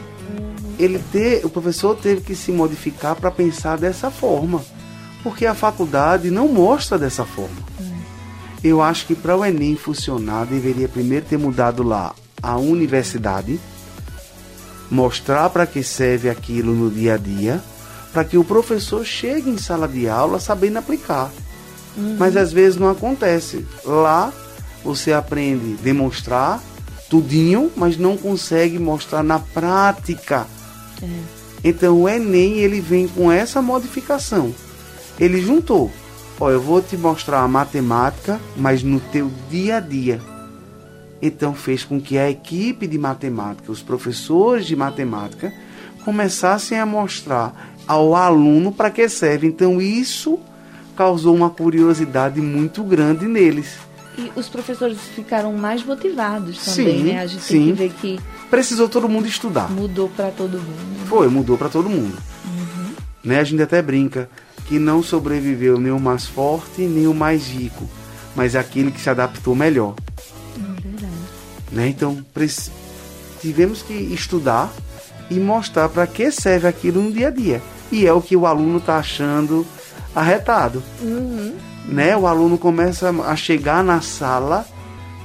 ele 0.83 0.99
ter, 1.11 1.45
o 1.45 1.49
professor 1.49 1.95
teve 1.95 2.21
que 2.21 2.35
se 2.35 2.51
modificar 2.51 3.15
para 3.15 3.29
pensar 3.29 3.77
dessa 3.77 4.09
forma, 4.09 4.63
porque 5.21 5.45
a 5.45 5.53
faculdade 5.53 6.31
não 6.31 6.47
mostra 6.47 6.97
dessa 6.97 7.23
forma. 7.23 7.57
É. 7.79 7.91
Eu 8.63 8.81
acho 8.81 9.05
que 9.05 9.15
para 9.15 9.37
o 9.37 9.45
Enem 9.45 9.75
funcionar, 9.75 10.45
deveria 10.45 10.87
primeiro 10.87 11.25
ter 11.25 11.37
mudado 11.37 11.83
lá 11.83 12.15
a 12.41 12.57
universidade, 12.57 13.59
mostrar 14.89 15.49
para 15.49 15.67
que 15.67 15.83
serve 15.83 16.29
aquilo 16.29 16.73
no 16.73 16.89
dia 16.89 17.13
a 17.13 17.17
dia, 17.17 17.61
para 18.11 18.23
que 18.23 18.37
o 18.37 18.43
professor 18.43 19.05
chegue 19.05 19.49
em 19.49 19.57
sala 19.57 19.87
de 19.87 20.09
aula 20.09 20.39
sabendo 20.39 20.77
aplicar. 20.77 21.31
Uhum. 21.95 22.17
Mas 22.17 22.35
às 22.35 22.51
vezes 22.51 22.77
não 22.77 22.89
acontece. 22.89 23.65
Lá 23.85 24.33
você 24.83 25.13
aprende 25.13 25.77
a 25.79 25.83
demonstrar 25.83 26.61
tudinho, 27.09 27.71
mas 27.75 27.97
não 27.97 28.17
consegue 28.17 28.79
mostrar 28.79 29.21
na 29.21 29.37
prática 29.37 30.47
é. 31.03 31.41
Então 31.63 32.01
o 32.01 32.09
Enem 32.09 32.59
ele 32.59 32.81
vem 32.81 33.07
com 33.07 33.31
essa 33.31 33.61
modificação. 33.61 34.53
Ele 35.19 35.41
juntou. 35.41 35.91
Ó, 36.39 36.49
eu 36.49 36.59
vou 36.59 36.81
te 36.81 36.97
mostrar 36.97 37.41
a 37.41 37.47
matemática, 37.47 38.39
mas 38.57 38.81
no 38.81 38.99
teu 38.99 39.31
dia 39.49 39.77
a 39.77 39.79
dia. 39.79 40.19
Então 41.21 41.53
fez 41.53 41.83
com 41.83 42.01
que 42.01 42.17
a 42.17 42.29
equipe 42.29 42.87
de 42.87 42.97
matemática, 42.97 43.71
os 43.71 43.83
professores 43.83 44.65
de 44.65 44.75
matemática, 44.75 45.53
começassem 46.03 46.79
a 46.79 46.85
mostrar 46.85 47.75
ao 47.87 48.15
aluno 48.15 48.71
para 48.71 48.89
que 48.89 49.07
serve. 49.07 49.45
Então 49.45 49.79
isso 49.79 50.39
causou 50.95 51.35
uma 51.35 51.51
curiosidade 51.51 52.41
muito 52.41 52.83
grande 52.83 53.27
neles. 53.27 53.77
E 54.17 54.31
os 54.35 54.49
professores 54.49 54.97
ficaram 55.15 55.53
mais 55.53 55.83
motivados 55.85 56.57
também, 56.65 56.97
Sim, 56.97 57.03
né? 57.03 57.19
A 57.21 57.27
gente 57.27 57.43
sim. 57.43 57.53
tem 57.53 57.65
que 57.67 57.73
ver 57.73 57.93
que 57.93 58.19
Precisou 58.49 58.89
todo 58.89 59.07
mundo 59.07 59.27
estudar. 59.27 59.71
mudou 59.71 60.09
para 60.09 60.29
todo 60.31 60.57
mundo. 60.57 61.07
Foi, 61.07 61.27
mudou 61.29 61.57
para 61.57 61.69
todo 61.69 61.89
mundo. 61.89 62.17
Né? 63.23 63.39
A 63.39 63.43
gente 63.43 63.61
até 63.61 63.81
brinca 63.81 64.29
que 64.65 64.79
não 64.79 65.01
sobreviveu 65.03 65.79
nem 65.79 65.91
o 65.91 65.99
mais 65.99 66.25
forte, 66.25 66.81
nem 66.81 67.07
o 67.07 67.13
mais 67.13 67.47
rico, 67.47 67.87
mas 68.35 68.55
aquele 68.55 68.91
que 68.91 68.99
se 68.99 69.09
adaptou 69.09 69.55
melhor. 69.55 69.95
É 70.57 70.81
verdade. 70.81 71.13
Né? 71.71 71.87
Então, 71.87 72.25
tivemos 73.39 73.81
que 73.81 73.93
estudar 73.93 74.71
e 75.29 75.35
mostrar 75.35 75.87
para 75.89 76.05
que 76.07 76.31
serve 76.31 76.67
aquilo 76.67 77.01
no 77.01 77.11
dia 77.11 77.27
a 77.27 77.31
dia. 77.31 77.61
E 77.91 78.05
é 78.05 78.13
o 78.13 78.21
que 78.21 78.35
o 78.35 78.45
aluno 78.45 78.77
está 78.79 78.97
achando 78.97 79.65
arretado. 80.15 80.83
Uhum. 81.01 81.53
Né? 81.87 82.15
O 82.15 82.27
aluno 82.27 82.57
começa 82.57 83.09
a 83.09 83.35
chegar 83.35 83.83
na 83.83 84.01
sala, 84.01 84.65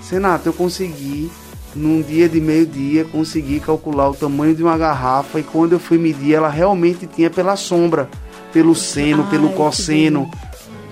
Senato, 0.00 0.48
eu 0.48 0.52
consegui, 0.52 1.30
num 1.74 2.00
dia 2.00 2.28
de 2.28 2.40
meio-dia, 2.40 3.04
consegui 3.04 3.58
calcular 3.58 4.08
o 4.08 4.14
tamanho 4.14 4.54
de 4.54 4.62
uma 4.62 4.78
garrafa 4.78 5.40
e 5.40 5.42
quando 5.42 5.72
eu 5.72 5.80
fui 5.80 5.98
medir, 5.98 6.34
ela 6.34 6.48
realmente 6.48 7.06
tinha 7.06 7.28
pela 7.28 7.56
sombra, 7.56 8.08
pelo 8.52 8.74
seno, 8.74 9.24
Ai, 9.24 9.30
pelo 9.30 9.50
cosseno. 9.50 10.30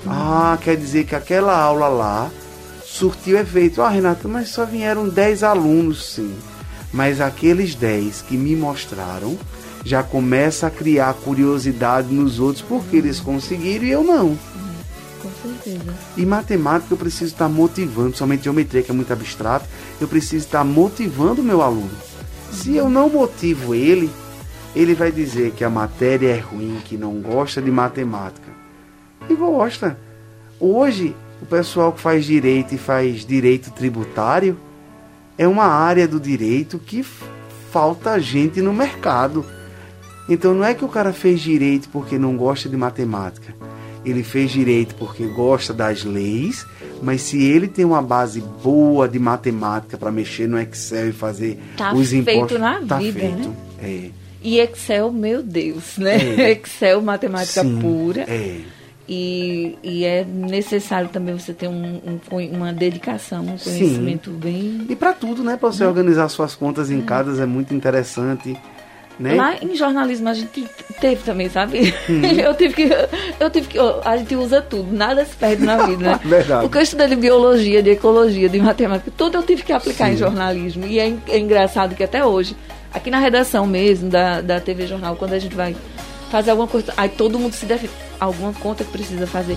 Ah, 0.07 0.59
quer 0.61 0.77
dizer 0.77 1.05
que 1.05 1.15
aquela 1.15 1.57
aula 1.57 1.89
lá 1.89 2.31
surtiu 2.85 3.39
efeito. 3.39 3.81
Ah, 3.83 3.89
Renato, 3.89 4.29
mas 4.29 4.49
só 4.49 4.65
vieram 4.65 5.09
10 5.09 5.43
alunos, 5.43 6.15
sim. 6.15 6.35
Mas 6.93 7.21
aqueles 7.21 7.75
10 7.75 8.23
que 8.23 8.37
me 8.37 8.55
mostraram 8.55 9.39
já 9.85 10.03
começa 10.03 10.67
a 10.67 10.71
criar 10.71 11.15
curiosidade 11.15 12.13
nos 12.13 12.41
outros 12.41 12.65
porque 12.67 12.97
eles 12.97 13.21
conseguiram 13.21 13.85
e 13.85 13.91
eu 13.91 14.03
não. 14.03 14.39
Certeza. 15.65 15.95
E 16.17 16.27
matemática 16.27 16.93
eu 16.93 16.99
preciso 16.99 17.33
estar 17.33 17.49
motivando, 17.49 18.17
somente 18.17 18.45
geometria 18.45 18.83
que 18.83 18.91
é 18.91 18.95
muito 18.95 19.13
abstrato, 19.13 19.67
eu 20.01 20.07
preciso 20.07 20.45
estar 20.45 20.63
motivando 20.63 21.41
o 21.41 21.45
meu 21.45 21.63
aluno. 21.63 21.91
Se 22.53 22.77
eu 22.77 22.91
não 22.91 23.09
motivo 23.09 23.75
ele, 23.75 24.11
ele 24.77 24.95
vai 24.95 25.11
dizer 25.11 25.53
que 25.53 25.65
a 25.65 25.71
matéria 25.71 26.29
é 26.29 26.39
ruim, 26.39 26.79
que 26.85 26.97
não 26.97 27.21
gosta 27.21 27.63
de 27.63 27.71
matemática. 27.71 28.49
E 29.29 29.35
gosta. 29.35 29.99
Hoje, 30.61 31.17
o 31.41 31.47
pessoal 31.47 31.93
que 31.93 32.01
faz 32.01 32.25
direito 32.25 32.75
e 32.75 32.79
faz 32.79 33.25
direito 33.25 33.71
tributário 33.71 34.59
é 35.37 35.49
uma 35.49 35.65
área 35.65 36.07
do 36.07 36.21
direito 36.21 36.79
que 36.79 37.05
falta 37.73 38.21
gente 38.21 38.61
no 38.61 38.73
mercado. 38.73 39.45
Então 40.29 40.55
não 40.55 40.65
é 40.65 40.75
que 40.75 40.85
o 40.85 40.89
cara 40.89 41.13
fez 41.13 41.41
direito 41.41 41.89
porque 41.89 42.19
não 42.19 42.37
gosta 42.37 42.69
de 42.69 42.77
matemática. 42.77 43.55
Ele 44.05 44.23
fez 44.23 44.51
direito 44.51 44.95
porque 44.97 45.25
gosta 45.27 45.73
das 45.73 46.05
leis, 46.05 46.67
mas 47.03 47.23
se 47.23 47.43
ele 47.43 47.69
tem 47.69 47.85
uma 47.85 48.03
base 48.03 48.43
boa 48.63 49.09
de 49.09 49.19
matemática 49.19 49.97
para 49.97 50.11
mexer 50.11 50.47
no 50.49 50.59
Excel 50.59 51.09
e 51.09 51.13
fazer 51.13 51.59
Tá 51.77 51.93
os 51.93 52.13
impostos, 52.13 52.61
na 52.61 52.81
tá 52.83 52.99
vida, 52.99 53.21
feito. 53.21 53.49
né? 53.49 53.55
É. 53.83 54.11
E 54.43 54.59
Excel, 54.59 55.11
meu 55.11 55.43
Deus, 55.43 55.97
né? 55.97 56.17
É. 56.37 56.51
Excel, 56.61 57.01
matemática 57.01 57.63
Sim, 57.63 57.79
pura. 57.81 58.23
É. 58.23 58.61
E, 59.09 59.77
e 59.83 60.05
é 60.05 60.25
necessário 60.25 61.09
também 61.11 61.37
você 61.39 61.53
ter 61.53 61.69
um, 61.69 62.01
um 62.07 62.57
uma 62.57 62.73
dedicação, 62.73 63.45
um 63.45 63.59
Sim. 63.59 63.71
conhecimento 63.71 64.31
bem. 64.31 64.87
E 64.89 64.97
para 64.97 65.13
tudo, 65.13 65.43
né? 65.45 65.57
Para 65.59 65.71
você 65.71 65.85
organizar 65.85 66.29
suas 66.29 66.55
contas 66.55 66.91
em 66.91 67.03
casas 67.03 67.39
é 67.39 67.45
muito 67.45 67.75
interessante, 67.75 68.57
né? 69.19 69.35
Lá 69.35 69.57
em 69.63 69.77
jornalismo 69.77 70.29
a 70.29 70.35
gente 70.35 70.67
teve 71.01 71.23
também, 71.23 71.49
sabe? 71.49 71.95
Uhum. 72.09 72.25
eu 72.39 72.55
tive 72.55 72.75
que. 72.75 72.91
Eu 73.39 73.51
tive 73.51 73.69
que. 73.69 73.79
A 74.05 74.17
gente 74.17 74.35
usa 74.35 74.61
tudo, 74.61 74.93
nada 74.93 75.25
se 75.25 75.35
perde 75.37 75.65
na 75.65 75.87
vida, 75.87 76.03
né? 76.03 76.21
Verdade. 76.25 76.67
O 76.67 76.69
que 76.69 76.79
eu 76.79 76.83
estudei 76.83 77.07
de 77.07 77.17
biologia, 77.17 77.83
de 77.83 77.91
ecologia, 77.91 78.49
de 78.49 78.59
matemática, 78.61 79.13
tudo 79.17 79.39
eu 79.39 79.43
tive 79.43 79.63
que 79.63 79.73
aplicar 79.73 80.07
Sim. 80.07 80.15
em 80.15 80.17
jornalismo. 80.17 80.87
E 80.87 80.99
é, 80.99 81.15
é 81.29 81.39
engraçado 81.39 81.95
que 81.95 82.03
até 82.03 82.25
hoje, 82.25 82.57
aqui 82.93 83.11
na 83.11 83.19
redação 83.19 83.67
mesmo 83.67 84.11
da, 84.11 84.41
da 84.41 84.61
TV 84.61 84.87
Jornal, 84.87 85.17
quando 85.17 85.35
a 85.35 85.39
gente 85.39 85.55
vai 85.55 85.77
fazer 86.31 86.51
alguma 86.51 86.69
coisa, 86.69 86.93
aí 86.97 87.09
todo 87.09 87.39
mundo 87.39 87.55
se 87.55 87.67
define. 87.67 87.93
Alguma 88.19 88.53
conta 88.53 88.85
que 88.85 88.91
precisa 88.91 89.27
fazer. 89.27 89.57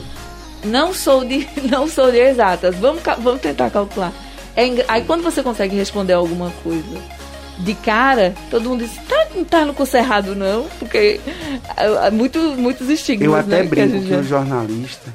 Não 0.63 0.93
sou 0.93 1.24
de, 1.24 1.48
não 1.70 1.88
sou 1.88 2.12
de 2.12 2.20
exatas. 2.20 2.76
Vamos, 2.76 3.02
vamos 3.20 3.41
tentar 3.41 3.70
calcular. 3.72 4.13
É 4.56 4.63
aí 4.88 5.04
quando 5.04 5.24
você 5.24 5.41
consegue 5.43 5.76
responder 5.76 6.13
alguma 6.13 6.52
coisa 6.63 6.98
de 7.60 7.74
cara, 7.76 8.34
todo 8.50 8.70
mundo 8.70 8.84
diz, 8.86 8.96
tá, 9.08 9.28
não 9.36 9.43
tá 9.43 9.65
no 9.65 9.74
curso 9.74 9.98
errado, 9.98 10.36
não, 10.36 10.65
porque 10.80 11.20
há 12.02 12.12
muito, 12.12 12.39
muitos 12.58 12.89
estigmas. 12.89 13.26
Eu 13.28 13.36
até 13.36 13.58
né, 13.58 13.63
que 13.63 13.67
brinco 13.70 14.02
que 14.02 14.10
já- 14.10 14.20
o 14.20 14.24
jornalista 14.24 15.13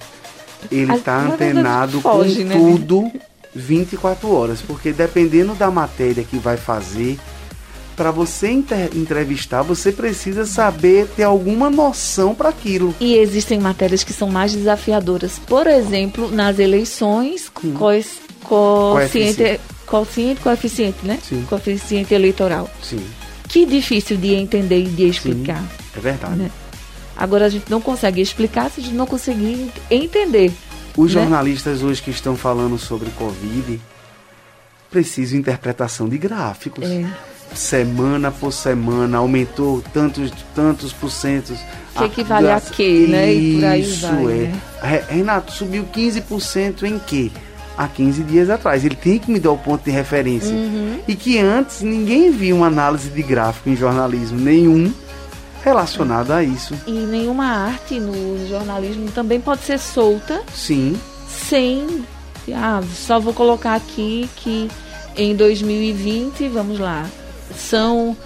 ele 0.70 0.92
está 0.94 1.18
antenado 1.20 2.00
foge, 2.00 2.42
com 2.42 2.48
né? 2.48 2.54
tudo 2.56 3.12
24 3.54 4.32
horas, 4.34 4.60
porque 4.62 4.92
dependendo 4.92 5.54
da 5.54 5.70
matéria 5.70 6.24
que 6.24 6.36
vai 6.38 6.56
fazer, 6.56 7.18
para 7.94 8.10
você 8.10 8.50
inter- 8.50 8.90
entrevistar, 8.96 9.62
você 9.62 9.92
precisa 9.92 10.46
saber 10.46 11.06
ter 11.14 11.24
alguma 11.24 11.68
noção 11.68 12.34
para 12.34 12.48
aquilo. 12.48 12.94
E 12.98 13.16
existem 13.16 13.60
matérias 13.60 14.02
que 14.02 14.12
são 14.12 14.30
mais 14.30 14.52
desafiadoras. 14.54 15.38
Por 15.46 15.66
exemplo, 15.66 16.30
nas 16.30 16.58
eleições, 16.58 17.50
coes- 17.78 18.18
coeficiente, 18.44 19.60
coeficiente, 19.92 20.40
coeficiente, 20.40 20.98
né? 21.04 21.18
Sim. 21.22 21.44
Coeficiente 21.48 22.14
eleitoral. 22.14 22.70
Sim, 22.82 23.04
Que 23.46 23.66
difícil 23.66 24.16
de 24.16 24.34
entender 24.34 24.78
e 24.80 24.88
de 24.88 25.06
explicar. 25.06 25.62
é 25.94 26.00
verdade. 26.00 26.36
Né? 26.36 26.50
Agora 27.14 27.44
a 27.44 27.48
gente 27.50 27.66
não 27.70 27.78
consegue 27.80 28.22
explicar 28.22 28.70
se 28.70 28.80
a 28.80 28.82
gente 28.84 28.94
não 28.94 29.06
conseguir 29.06 29.70
entender. 29.90 30.50
Os 30.96 31.14
né? 31.14 31.20
jornalistas 31.20 31.82
hoje 31.82 32.00
que 32.00 32.10
estão 32.10 32.34
falando 32.36 32.78
sobre 32.78 33.10
Covid 33.10 33.78
precisam 34.90 35.32
de 35.34 35.40
interpretação 35.40 36.08
de 36.08 36.16
gráficos. 36.16 36.88
É. 36.88 37.04
Semana 37.54 38.30
por 38.30 38.50
semana 38.50 39.18
aumentou 39.18 39.82
tantos, 39.92 40.32
tantos 40.54 40.90
por 40.94 41.10
centos. 41.10 41.58
Que 41.98 42.04
equivale 42.04 42.48
a 42.50 42.58
quê, 42.62 43.06
né? 43.06 43.30
E 43.34 43.54
por 43.56 43.64
aí 43.66 43.82
Isso 43.82 44.00
vai, 44.06 44.24
é. 44.24 44.26
né? 44.48 44.60
Re- 44.80 45.04
Renato, 45.16 45.52
subiu 45.52 45.84
15% 45.84 46.84
em 46.84 46.98
quê? 46.98 47.30
Há 47.76 47.88
15 47.88 48.22
dias 48.24 48.50
atrás. 48.50 48.84
Ele 48.84 48.94
tem 48.94 49.18
que 49.18 49.30
me 49.30 49.40
dar 49.40 49.52
o 49.52 49.58
ponto 49.58 49.84
de 49.84 49.90
referência. 49.90 50.54
Uhum. 50.54 51.00
E 51.08 51.14
que 51.14 51.38
antes 51.38 51.80
ninguém 51.82 52.30
viu 52.30 52.56
uma 52.56 52.66
análise 52.66 53.08
de 53.08 53.22
gráfico 53.22 53.70
em 53.70 53.76
jornalismo 53.76 54.38
nenhum 54.38 54.92
relacionado 55.62 56.32
a 56.32 56.42
isso. 56.42 56.74
E 56.86 56.92
nenhuma 56.92 57.46
arte 57.46 57.98
no 57.98 58.46
jornalismo 58.48 59.10
também 59.12 59.40
pode 59.40 59.62
ser 59.62 59.78
solta 59.78 60.42
Sim, 60.52 60.98
sem. 61.28 62.04
Ah, 62.52 62.82
só 62.94 63.20
vou 63.20 63.32
colocar 63.32 63.74
aqui 63.74 64.28
que 64.36 64.68
em 65.16 65.36
2020, 65.36 66.48
vamos 66.48 66.78
lá, 66.78 67.06
são 67.56 68.16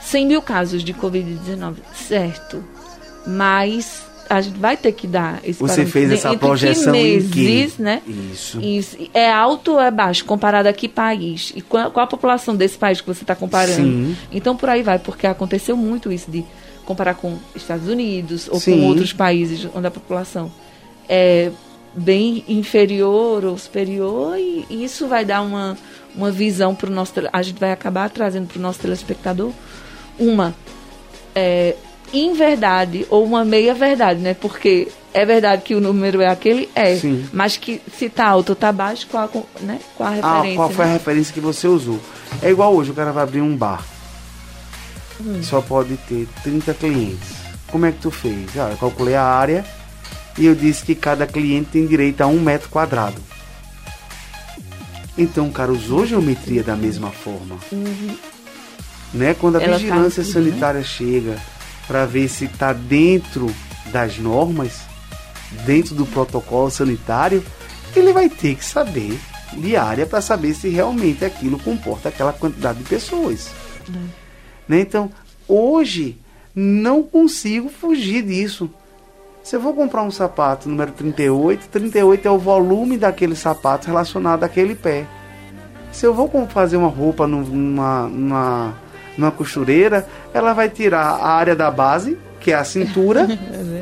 100 0.00 0.26
mil 0.26 0.42
casos 0.42 0.82
de 0.82 0.92
Covid-19, 0.92 1.76
certo. 1.94 2.64
Mas 3.26 4.02
a 4.30 4.40
gente 4.40 4.58
vai 4.58 4.76
ter 4.76 4.92
que 4.92 5.08
dar 5.08 5.40
esse 5.42 5.58
você 5.58 5.72
parâmetro. 5.72 5.92
fez 5.92 6.12
essa 6.12 6.28
Entre 6.28 6.38
que 6.38 6.46
projeção 6.46 6.94
em 6.94 7.20
meses, 7.20 7.78
né? 7.78 8.00
Isso. 8.06 8.60
Isso. 8.60 8.96
É 9.12 9.28
alto 9.28 9.72
ou 9.72 9.80
é 9.80 9.90
baixo 9.90 10.24
comparado 10.24 10.68
a 10.68 10.72
que 10.72 10.88
país? 10.88 11.52
E 11.56 11.60
qual, 11.60 11.90
qual 11.90 12.04
a 12.04 12.06
população 12.06 12.54
desse 12.54 12.78
país 12.78 13.00
que 13.00 13.08
você 13.08 13.24
está 13.24 13.34
comparando? 13.34 13.74
Sim. 13.74 14.16
Então 14.30 14.56
por 14.56 14.68
aí 14.68 14.84
vai, 14.84 15.00
porque 15.00 15.26
aconteceu 15.26 15.76
muito 15.76 16.12
isso 16.12 16.30
de 16.30 16.44
comparar 16.84 17.14
com 17.14 17.38
Estados 17.56 17.88
Unidos 17.88 18.48
ou 18.48 18.60
Sim. 18.60 18.80
com 18.80 18.86
outros 18.86 19.12
países 19.12 19.68
onde 19.74 19.88
a 19.88 19.90
população 19.90 20.50
é 21.08 21.50
bem 21.92 22.44
inferior 22.46 23.44
ou 23.44 23.58
superior 23.58 24.38
e 24.38 24.64
isso 24.70 25.08
vai 25.08 25.24
dar 25.24 25.42
uma, 25.42 25.76
uma 26.14 26.30
visão 26.30 26.72
para 26.72 26.88
o 26.88 26.92
nosso 26.92 27.12
a 27.32 27.42
gente 27.42 27.58
vai 27.58 27.72
acabar 27.72 28.08
trazendo 28.10 28.46
para 28.46 28.58
o 28.58 28.62
nosso 28.62 28.78
telespectador 28.78 29.50
uma 30.18 30.54
é, 31.34 31.74
inverdade 32.12 33.06
ou 33.10 33.24
uma 33.24 33.44
meia 33.44 33.74
verdade, 33.74 34.20
né? 34.20 34.34
Porque 34.34 34.88
é 35.12 35.24
verdade 35.24 35.62
que 35.62 35.74
o 35.74 35.80
número 35.80 36.20
é 36.20 36.26
aquele, 36.28 36.68
é, 36.74 36.96
Sim. 36.96 37.26
mas 37.32 37.56
que 37.56 37.80
se 37.96 38.08
tá 38.08 38.26
alto 38.26 38.50
ou 38.50 38.56
tá 38.56 38.72
baixo, 38.72 39.06
qual 39.10 39.24
a, 39.24 39.62
né? 39.64 39.78
qual 39.96 40.08
a 40.08 40.12
Ah, 40.12 40.14
referência? 40.36 40.56
qual 40.56 40.70
foi 40.70 40.84
a 40.84 40.88
né? 40.88 40.92
referência 40.94 41.34
que 41.34 41.40
você 41.40 41.66
usou? 41.68 41.98
É 42.42 42.50
igual 42.50 42.74
hoje, 42.74 42.90
o 42.90 42.94
cara 42.94 43.12
vai 43.12 43.22
abrir 43.24 43.40
um 43.40 43.56
bar. 43.56 43.84
Hum. 45.20 45.42
Só 45.42 45.60
pode 45.60 45.96
ter 46.08 46.26
30 46.42 46.72
clientes. 46.74 47.28
Como 47.70 47.86
é 47.86 47.92
que 47.92 47.98
tu 47.98 48.10
fez? 48.10 48.56
Ah, 48.58 48.70
eu 48.70 48.76
calculei 48.76 49.14
a 49.14 49.22
área 49.24 49.64
e 50.38 50.46
eu 50.46 50.54
disse 50.54 50.84
que 50.84 50.94
cada 50.94 51.26
cliente 51.26 51.70
tem 51.72 51.86
direito 51.86 52.20
a 52.22 52.26
um 52.26 52.40
metro 52.40 52.68
quadrado. 52.68 53.20
Então 55.18 55.48
o 55.48 55.52
cara 55.52 55.70
usou 55.70 56.06
geometria 56.06 56.62
da 56.62 56.74
mesma 56.76 57.10
forma. 57.10 57.56
Né? 59.12 59.34
Quando 59.38 59.56
a 59.56 59.58
Uhum. 59.58 59.64
Ela 59.64 59.72
tá 59.74 59.78
vigilância 59.78 60.20
em 60.22 60.24
tudo, 60.24 60.36
né? 60.38 60.50
sanitária 60.50 60.82
chega 60.82 61.36
para 61.90 62.06
ver 62.06 62.28
se 62.28 62.44
está 62.44 62.72
dentro 62.72 63.52
das 63.86 64.16
normas, 64.16 64.82
dentro 65.66 65.92
do 65.92 66.06
protocolo 66.06 66.70
sanitário, 66.70 67.44
ele 67.96 68.12
vai 68.12 68.28
ter 68.28 68.54
que 68.54 68.64
saber 68.64 69.18
de 69.54 69.76
área 69.76 70.06
para 70.06 70.20
saber 70.20 70.54
se 70.54 70.68
realmente 70.68 71.24
aquilo 71.24 71.58
comporta 71.58 72.08
aquela 72.08 72.32
quantidade 72.32 72.78
de 72.78 72.84
pessoas. 72.84 73.50
Né? 74.68 74.82
Então, 74.82 75.10
hoje, 75.48 76.16
não 76.54 77.02
consigo 77.02 77.68
fugir 77.68 78.22
disso. 78.22 78.70
Se 79.42 79.56
eu 79.56 79.60
vou 79.60 79.74
comprar 79.74 80.04
um 80.04 80.12
sapato 80.12 80.68
número 80.68 80.92
38, 80.92 81.70
38 81.70 82.28
é 82.28 82.30
o 82.30 82.38
volume 82.38 82.98
daquele 82.98 83.34
sapato 83.34 83.88
relacionado 83.88 84.44
àquele 84.44 84.76
pé. 84.76 85.08
Se 85.90 86.06
eu 86.06 86.14
vou 86.14 86.30
fazer 86.46 86.76
uma 86.76 86.86
roupa 86.86 87.26
numa, 87.26 88.06
numa, 88.06 88.74
numa 89.16 89.30
costureira, 89.30 90.06
ela 90.32 90.52
vai 90.52 90.68
tirar 90.68 91.02
a 91.02 91.28
área 91.28 91.54
da 91.54 91.70
base, 91.70 92.16
que 92.40 92.52
é 92.52 92.54
a 92.54 92.64
cintura, 92.64 93.26
é 93.30 93.80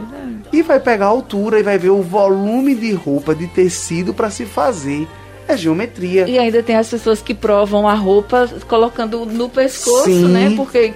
e 0.52 0.62
vai 0.62 0.80
pegar 0.80 1.06
a 1.06 1.08
altura 1.08 1.60
e 1.60 1.62
vai 1.62 1.78
ver 1.78 1.90
o 1.90 2.02
volume 2.02 2.74
de 2.74 2.92
roupa, 2.92 3.34
de 3.34 3.46
tecido 3.46 4.14
para 4.14 4.30
se 4.30 4.46
fazer 4.46 5.06
é 5.48 5.56
geometria. 5.56 6.28
E 6.28 6.38
ainda 6.38 6.62
tem 6.62 6.76
as 6.76 6.88
pessoas 6.90 7.22
que 7.22 7.34
provam 7.34 7.88
a 7.88 7.94
roupa 7.94 8.46
colocando 8.68 9.24
no 9.24 9.48
pescoço, 9.48 10.04
Sim. 10.04 10.28
né? 10.28 10.52
Porque 10.54 10.92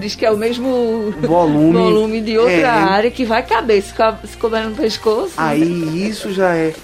diz 0.00 0.16
que 0.16 0.26
é 0.26 0.30
o 0.30 0.36
mesmo 0.36 1.14
volume, 1.22 1.78
volume 1.78 2.20
de 2.20 2.36
outra 2.36 2.52
é. 2.52 2.64
área 2.64 3.10
que 3.12 3.24
vai 3.24 3.44
caber 3.44 3.80
se, 3.80 3.94
se 4.26 4.36
couber 4.36 4.68
no 4.68 4.74
pescoço. 4.74 5.34
Aí 5.36 6.08
isso 6.08 6.32
já 6.32 6.54
é. 6.54 6.74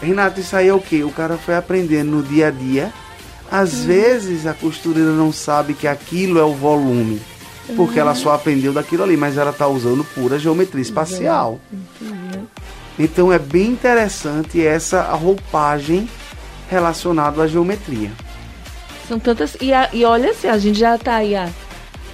Renato, 0.00 0.40
isso 0.40 0.56
aí 0.56 0.66
é 0.66 0.74
o 0.74 0.80
que? 0.80 1.04
O 1.04 1.10
cara 1.10 1.36
foi 1.36 1.54
aprendendo 1.54 2.10
no 2.10 2.22
dia 2.22 2.48
a 2.48 2.50
dia. 2.50 2.90
Às 3.52 3.74
hum. 3.74 3.86
vezes 3.86 4.46
a 4.46 4.54
costureira 4.54 5.10
não 5.10 5.30
sabe 5.30 5.74
que 5.74 5.86
aquilo 5.86 6.38
é 6.38 6.42
o 6.42 6.54
volume. 6.54 7.20
Porque 7.76 8.00
ela 8.00 8.14
só 8.14 8.32
aprendeu 8.32 8.72
daquilo 8.72 9.02
ali, 9.04 9.16
mas 9.16 9.36
ela 9.36 9.50
está 9.50 9.68
usando 9.68 10.02
pura 10.02 10.38
geometria 10.38 10.80
espacial. 10.80 11.60
Então 12.98 13.32
é 13.32 13.38
bem 13.38 13.68
interessante 13.68 14.64
essa 14.64 15.02
roupagem 15.12 16.08
relacionado 16.68 17.40
à 17.42 17.46
geometria. 17.46 18.10
São 19.06 19.18
tantas. 19.18 19.56
E, 19.60 19.72
a, 19.72 19.90
e 19.92 20.04
olha 20.04 20.30
assim, 20.30 20.48
a 20.48 20.58
gente 20.58 20.78
já 20.78 20.96
está 20.96 21.16
aí 21.16 21.36
há 21.36 21.48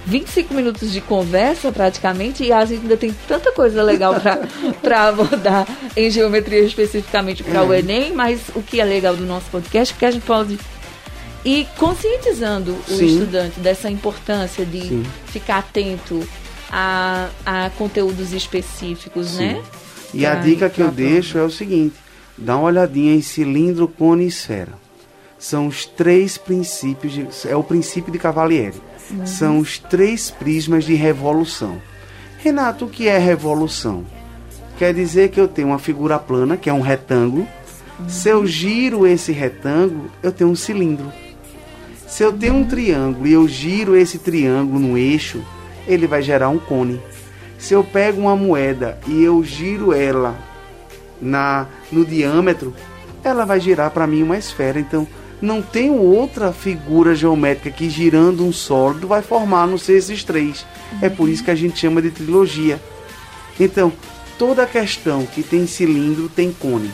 25 0.05 0.53
minutos 0.53 0.91
de 0.91 1.01
conversa 1.01 1.71
praticamente 1.71 2.43
e 2.43 2.51
a 2.51 2.63
gente 2.65 2.81
ainda 2.81 2.97
tem 2.97 3.15
tanta 3.27 3.51
coisa 3.51 3.81
legal 3.81 4.15
para 4.81 5.07
abordar 5.07 5.67
em 5.95 6.09
geometria 6.09 6.61
especificamente 6.61 7.43
para 7.43 7.59
é. 7.59 7.63
o 7.63 7.73
Enem, 7.73 8.13
mas 8.13 8.49
o 8.55 8.61
que 8.61 8.79
é 8.79 8.85
legal 8.85 9.15
do 9.15 9.25
nosso 9.25 9.49
podcast 9.49 9.93
é 9.93 9.97
que 9.97 10.05
a 10.05 10.11
gente 10.11 10.25
pode 10.25 10.59
ir 11.45 11.67
conscientizando 11.77 12.75
o 12.87 12.97
Sim. 12.97 13.05
estudante 13.05 13.59
dessa 13.59 13.89
importância 13.89 14.65
de 14.65 14.81
Sim. 14.81 15.05
ficar 15.27 15.59
atento 15.59 16.27
a, 16.71 17.29
a 17.45 17.69
conteúdos 17.71 18.33
específicos, 18.33 19.29
Sim. 19.29 19.47
né? 19.53 19.63
E 20.13 20.21
pra, 20.21 20.31
a 20.31 20.35
dica 20.35 20.69
que 20.69 20.81
eu 20.81 20.91
deixo 20.91 21.37
é 21.37 21.43
o 21.43 21.49
seguinte: 21.49 21.95
Dá 22.41 22.55
uma 22.55 22.67
olhadinha 22.67 23.13
em 23.13 23.21
cilindro, 23.21 23.87
cone 23.87 24.23
e 24.23 24.27
esfera. 24.27 24.73
São 25.37 25.67
os 25.67 25.85
três 25.85 26.37
princípios, 26.37 27.13
de, 27.13 27.27
é 27.47 27.55
o 27.55 27.63
princípio 27.63 28.11
de 28.11 28.17
Cavalieri. 28.17 28.81
Uhum. 29.11 29.25
São 29.25 29.59
os 29.59 29.77
três 29.77 30.31
prismas 30.31 30.85
de 30.85 30.93
revolução. 30.93 31.81
Renato, 32.41 32.85
o 32.85 32.89
que 32.89 33.07
é 33.07 33.17
revolução? 33.17 34.05
Quer 34.77 34.93
dizer 34.93 35.29
que 35.29 35.39
eu 35.39 35.47
tenho 35.47 35.69
uma 35.69 35.79
figura 35.79 36.17
plana, 36.17 36.55
que 36.55 36.69
é 36.69 36.73
um 36.73 36.81
retângulo. 36.81 37.45
Uhum. 37.99 38.09
Se 38.09 38.29
eu 38.29 38.45
giro 38.47 39.05
esse 39.05 39.33
retângulo, 39.33 40.09
eu 40.23 40.31
tenho 40.31 40.49
um 40.49 40.55
cilindro. 40.55 41.11
Se 42.09 42.23
eu 42.23 42.33
tenho 42.33 42.55
um 42.55 42.65
triângulo 42.65 43.27
e 43.27 43.33
eu 43.33 43.47
giro 43.47 43.95
esse 43.95 44.17
triângulo 44.17 44.79
no 44.79 44.97
eixo, 44.97 45.41
ele 45.87 46.07
vai 46.07 46.23
gerar 46.23 46.49
um 46.49 46.57
cone. 46.57 46.99
Se 47.59 47.73
eu 47.75 47.83
pego 47.83 48.19
uma 48.19 48.35
moeda 48.35 48.99
e 49.07 49.23
eu 49.23 49.43
giro 49.43 49.93
ela 49.93 50.35
na 51.21 51.67
no 51.91 52.03
diâmetro, 52.03 52.73
ela 53.23 53.45
vai 53.45 53.59
girar 53.59 53.91
para 53.91 54.07
mim 54.07 54.23
uma 54.23 54.37
esfera. 54.37 54.79
Então, 54.79 55.07
não 55.39 55.61
tem 55.61 55.91
outra 55.91 56.51
figura 56.51 57.13
geométrica 57.13 57.69
que 57.69 57.89
girando 57.89 58.43
um 58.43 58.51
sólido 58.51 59.07
vai 59.07 59.21
formar 59.21 59.67
não 59.67 59.77
ser 59.77 59.93
esses 59.93 60.23
três. 60.23 60.65
É 61.01 61.09
por 61.09 61.29
isso 61.29 61.43
que 61.43 61.51
a 61.51 61.55
gente 61.55 61.79
chama 61.79 62.01
de 62.01 62.09
trilogia. 62.09 62.81
Então, 63.59 63.93
toda 64.37 64.65
questão 64.65 65.27
que 65.27 65.43
tem 65.43 65.67
cilindro 65.67 66.27
tem 66.27 66.51
cone. 66.51 66.89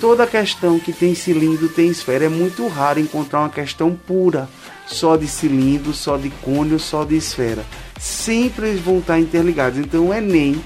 Toda 0.00 0.26
questão 0.26 0.80
que 0.80 0.94
tem 0.94 1.14
cilindro 1.14 1.68
tem 1.68 1.88
esfera. 1.88 2.24
É 2.24 2.28
muito 2.28 2.66
raro 2.68 2.98
encontrar 2.98 3.40
uma 3.40 3.50
questão 3.50 3.94
pura, 3.94 4.48
só 4.86 5.14
de 5.14 5.28
cilindro, 5.28 5.92
só 5.92 6.16
de 6.16 6.30
cone 6.30 6.78
só 6.78 7.04
de 7.04 7.16
esfera. 7.16 7.62
Sempre 7.98 8.68
eles 8.68 8.80
vão 8.80 9.00
estar 9.00 9.20
interligados. 9.20 9.78
Então, 9.78 10.08
o 10.08 10.14
Enem 10.14 10.58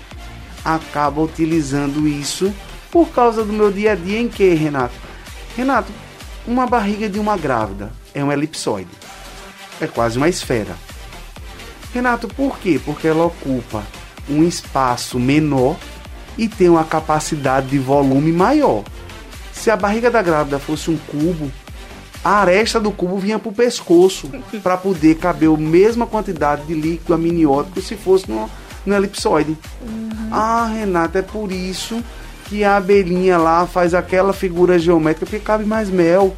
acaba 0.65 1.21
utilizando 1.21 2.07
isso 2.07 2.55
por 2.93 3.09
causa 3.09 3.45
do 3.45 3.53
meu 3.53 3.73
dia 3.73 3.93
a 3.93 3.95
dia 3.97 4.21
em 4.21 4.29
que, 4.29 4.55
Renato? 4.55 4.95
Renato, 5.57 5.91
uma 6.47 6.65
barriga 6.65 7.09
de 7.09 7.19
uma 7.19 7.37
grávida 7.37 7.91
é 8.15 8.23
um 8.23 8.31
elipsoide. 8.31 8.91
É 9.81 9.89
quase 9.89 10.17
uma 10.17 10.29
esfera. 10.29 10.77
Renato, 11.93 12.29
por 12.29 12.57
quê? 12.59 12.81
Porque 12.85 13.09
ela 13.09 13.25
ocupa 13.25 13.83
um 14.31 14.45
espaço 14.45 15.19
menor 15.19 15.77
e 16.39 16.49
tem 16.49 16.69
uma 16.69 16.85
capacidade 16.85 17.67
de 17.67 17.79
volume 17.81 18.31
maior. 18.31 18.85
Se 19.65 19.71
a 19.71 19.77
barriga 19.77 20.11
da 20.11 20.21
grávida 20.21 20.59
fosse 20.59 20.91
um 20.91 20.99
cubo, 20.99 21.51
a 22.23 22.41
aresta 22.41 22.79
do 22.79 22.93
cubo 22.93 23.17
vinha 23.17 23.39
para 23.39 23.49
o 23.49 23.55
pescoço 23.55 24.31
para 24.63 24.77
poder 24.77 25.15
caber 25.15 25.49
a 25.49 25.57
mesma 25.57 26.07
quantidade 26.07 26.67
de 26.67 26.75
líquido 26.75 27.15
amniótico 27.15 27.81
se 27.81 27.97
fosse 27.97 28.31
no, 28.31 28.51
no 28.85 28.95
elipsoide. 28.95 29.57
Uhum. 29.81 30.29
Ah, 30.31 30.67
Renato, 30.67 31.17
é 31.17 31.23
por 31.23 31.51
isso 31.51 32.05
que 32.45 32.63
a 32.63 32.77
abelhinha 32.77 33.39
lá 33.39 33.67
faz 33.67 33.95
aquela 33.95 34.35
figura 34.35 34.79
geométrica 34.79 35.25
porque 35.25 35.43
cabe 35.43 35.65
mais 35.65 35.89
mel. 35.89 36.37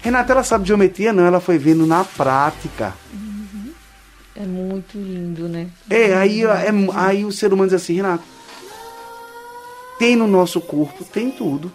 Renata, 0.00 0.32
ela 0.32 0.44
sabe 0.44 0.68
geometria? 0.68 1.12
Não, 1.12 1.26
ela 1.26 1.40
foi 1.40 1.58
vendo 1.58 1.84
na 1.84 2.04
prática. 2.04 2.94
Uhum. 3.12 3.72
É 4.36 4.46
muito 4.46 4.96
lindo, 4.96 5.48
né? 5.48 5.66
É, 5.90 6.14
aí, 6.14 6.44
é, 6.44 6.70
aí 6.94 7.24
o 7.24 7.32
ser 7.32 7.52
humano 7.52 7.68
diz 7.70 7.82
assim, 7.82 7.94
Renato, 7.94 8.22
tem 9.98 10.14
no 10.14 10.28
nosso 10.28 10.60
corpo, 10.60 11.02
tem 11.02 11.32
tudo. 11.32 11.72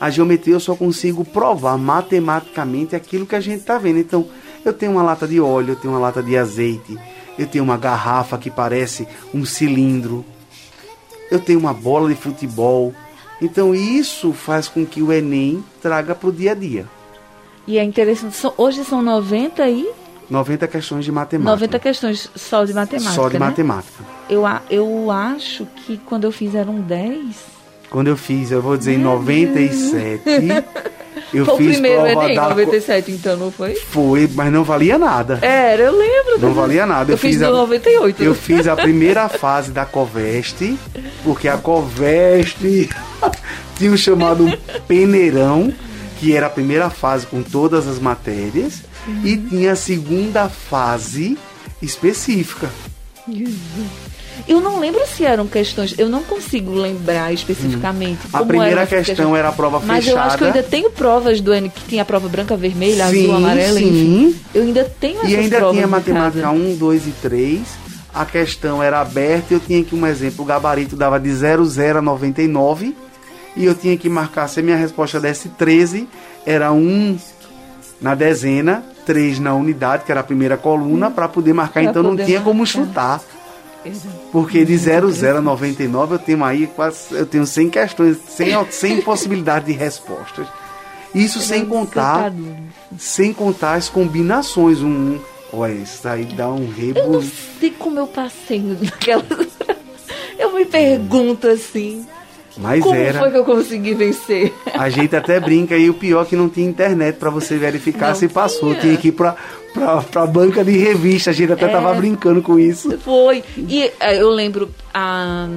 A 0.00 0.08
geometria 0.08 0.54
eu 0.54 0.60
só 0.60 0.74
consigo 0.74 1.24
provar 1.24 1.76
matematicamente 1.76 2.96
aquilo 2.96 3.26
que 3.26 3.36
a 3.36 3.40
gente 3.40 3.60
está 3.60 3.76
vendo. 3.76 3.98
Então, 3.98 4.26
eu 4.64 4.72
tenho 4.72 4.92
uma 4.92 5.02
lata 5.02 5.28
de 5.28 5.40
óleo, 5.40 5.72
eu 5.72 5.76
tenho 5.76 5.92
uma 5.92 6.00
lata 6.00 6.22
de 6.22 6.36
azeite, 6.36 6.98
eu 7.38 7.46
tenho 7.46 7.64
uma 7.64 7.76
garrafa 7.76 8.38
que 8.38 8.50
parece 8.50 9.06
um 9.34 9.44
cilindro, 9.44 10.24
eu 11.30 11.38
tenho 11.38 11.58
uma 11.58 11.72
bola 11.72 12.08
de 12.08 12.14
futebol. 12.14 12.94
Então 13.40 13.74
isso 13.74 14.32
faz 14.32 14.68
com 14.68 14.84
que 14.84 15.02
o 15.02 15.12
Enem 15.12 15.64
traga 15.80 16.14
para 16.14 16.28
o 16.28 16.32
dia 16.32 16.52
a 16.52 16.54
dia. 16.54 16.86
E 17.66 17.78
é 17.78 17.84
interessante, 17.84 18.36
hoje 18.56 18.84
são 18.84 19.00
90 19.00 19.68
e... 19.68 19.88
90 20.28 20.68
questões 20.68 21.04
de 21.04 21.12
matemática. 21.12 21.50
90 21.50 21.78
questões 21.78 22.30
só 22.36 22.64
de 22.64 22.72
matemática, 22.72 23.14
Só 23.14 23.28
de 23.28 23.38
né? 23.38 23.46
matemática. 23.46 24.04
Eu, 24.28 24.44
eu 24.70 25.10
acho 25.10 25.66
que 25.66 25.96
quando 25.98 26.24
eu 26.24 26.32
fiz 26.32 26.54
eram 26.54 26.80
10. 26.80 27.59
Quando 27.90 28.06
eu 28.06 28.16
fiz, 28.16 28.50
eu 28.50 28.62
vou 28.62 28.76
dizer, 28.76 28.94
em 28.94 28.98
97... 28.98 30.22
Eu 31.32 31.44
foi 31.44 31.58
fiz 31.58 31.66
o 31.66 31.70
primeiro 31.72 32.02
prova 32.02 32.24
Enem, 32.24 32.36
da... 32.36 32.48
97, 32.48 33.12
então, 33.12 33.36
não 33.36 33.50
foi? 33.52 33.74
Foi, 33.74 34.28
mas 34.34 34.52
não 34.52 34.64
valia 34.64 34.98
nada. 34.98 35.38
Era, 35.42 35.82
eu 35.82 35.96
lembro. 35.96 36.40
Não 36.40 36.52
valia 36.52 36.86
nada. 36.86 37.10
Eu, 37.10 37.14
eu 37.14 37.18
fiz, 37.18 37.34
fiz 37.34 37.42
a... 37.42 37.50
98. 37.50 38.22
Eu 38.22 38.34
fiz 38.34 38.66
a 38.66 38.74
primeira 38.74 39.28
fase 39.28 39.70
da 39.70 39.84
Coveste, 39.84 40.76
porque 41.22 41.46
a 41.46 41.56
Coveste 41.56 42.88
tinha 43.76 43.92
o 43.92 43.98
chamado 43.98 44.46
peneirão, 44.88 45.72
que 46.18 46.34
era 46.34 46.46
a 46.46 46.50
primeira 46.50 46.90
fase 46.90 47.26
com 47.26 47.42
todas 47.42 47.86
as 47.86 47.98
matérias, 47.98 48.82
uhum. 49.06 49.20
e 49.24 49.36
tinha 49.36 49.72
a 49.72 49.76
segunda 49.76 50.48
fase 50.48 51.38
específica. 51.80 52.68
Eu 54.50 54.60
não 54.60 54.80
lembro 54.80 55.06
se 55.06 55.24
eram 55.24 55.46
questões, 55.46 55.94
eu 55.96 56.08
não 56.08 56.24
consigo 56.24 56.74
lembrar 56.74 57.32
especificamente. 57.32 58.26
Hum. 58.26 58.30
a 58.32 58.44
primeira 58.44 58.84
questão 58.84 59.36
era 59.36 59.50
a 59.50 59.52
prova 59.52 59.78
fechada. 59.78 59.96
Mas 59.96 60.08
eu 60.08 60.18
acho 60.18 60.36
que 60.36 60.42
eu 60.42 60.46
ainda 60.48 60.62
tenho 60.64 60.90
provas 60.90 61.40
do 61.40 61.54
N 61.54 61.68
que 61.68 61.84
tinha 61.84 62.02
a 62.02 62.04
prova 62.04 62.28
branca, 62.28 62.56
vermelha, 62.56 63.06
sim, 63.10 63.26
azul, 63.26 63.36
amarela, 63.36 63.78
sim. 63.78 63.86
enfim. 63.86 64.40
Eu 64.52 64.62
ainda 64.62 64.84
tenho 64.98 65.18
essas 65.18 65.30
E 65.30 65.36
ainda 65.36 65.70
tinha 65.70 65.86
matemática 65.86 66.50
1, 66.50 66.76
2 66.76 67.06
e 67.06 67.10
3. 67.22 67.60
A 68.12 68.24
questão 68.24 68.82
era 68.82 69.00
aberta, 69.00 69.54
eu 69.54 69.60
tinha 69.60 69.80
aqui 69.80 69.94
um 69.94 70.04
exemplo, 70.04 70.42
o 70.42 70.44
gabarito 70.44 70.96
dava 70.96 71.20
de 71.20 71.32
00 71.32 71.98
a 71.98 72.02
99 72.02 72.96
e 73.56 73.64
eu 73.64 73.74
tinha 73.76 73.96
que 73.96 74.08
marcar 74.08 74.48
se 74.48 74.58
a 74.58 74.62
minha 74.64 74.76
resposta 74.76 75.20
desse 75.20 75.48
13, 75.50 76.08
era 76.44 76.72
1 76.72 77.18
na 78.00 78.16
dezena, 78.16 78.82
3 79.06 79.38
na 79.38 79.54
unidade, 79.54 80.02
que 80.04 80.10
era 80.10 80.22
a 80.22 80.24
primeira 80.24 80.56
coluna, 80.56 81.06
hum, 81.06 81.12
para 81.12 81.28
poder 81.28 81.52
marcar, 81.52 81.82
pra 81.82 81.82
então 81.84 82.02
poder 82.02 82.16
não 82.18 82.24
tinha 82.24 82.38
marcar. 82.38 82.50
como 82.50 82.66
chutar. 82.66 83.20
Porque 84.30 84.64
de 84.64 84.76
00 84.76 85.38
a 85.38 85.40
99 85.40 86.14
eu 86.14 86.18
tenho 86.18 86.44
aí 86.44 86.66
quase 86.66 87.14
eu 87.14 87.26
tenho 87.26 87.46
100 87.46 87.70
questões, 87.70 88.18
100, 88.28 88.70
100 88.70 89.02
possibilidades 89.02 89.66
de 89.66 89.72
respostas. 89.72 90.46
Isso 91.14 91.40
sem 91.40 91.64
contar 91.64 92.32
sem 92.98 93.32
contar 93.32 93.74
as 93.74 93.88
combinações. 93.88 94.80
Um, 94.80 95.18
olha, 95.52 95.72
isso 95.72 96.06
aí 96.06 96.24
dá 96.24 96.48
um 96.48 96.70
rebo. 96.70 97.00
Eu 97.00 97.12
não 97.12 97.22
sei 97.58 97.70
como 97.70 97.98
eu 97.98 98.06
passei 98.06 98.60
naquela. 98.60 99.24
Eu 100.38 100.54
me 100.54 100.64
pergunto 100.64 101.46
assim. 101.48 102.06
Mas 102.56 102.82
Como 102.82 102.94
era. 102.94 103.18
foi 103.18 103.30
que 103.30 103.36
eu 103.38 103.44
consegui 103.44 103.94
vencer? 103.94 104.52
A 104.74 104.88
gente 104.88 105.14
até 105.14 105.38
brinca 105.38 105.76
e 105.76 105.88
o 105.88 105.94
pior 105.94 106.22
é 106.22 106.24
que 106.24 106.36
não 106.36 106.48
tinha 106.48 106.68
internet 106.68 107.16
para 107.16 107.30
você 107.30 107.56
verificar 107.56 108.08
não 108.08 108.14
se 108.16 108.28
passou. 108.28 108.70
Tinha, 108.70 108.80
tinha 108.80 108.96
que 108.96 109.08
ir 109.08 109.12
para 109.12 109.36
pra, 109.72 110.02
pra 110.02 110.26
banca 110.26 110.64
de 110.64 110.76
revista. 110.76 111.30
A 111.30 111.32
gente 111.32 111.52
até 111.52 111.66
É. 111.66 111.68
tava 111.68 111.92
brincando 111.94 112.42
com 112.42 112.58
isso. 112.58 112.96
Foi. 112.98 113.42
E 113.56 113.90
é, 114.00 114.20
eu 114.20 114.30
lembro, 114.30 114.70
a, 114.92 115.48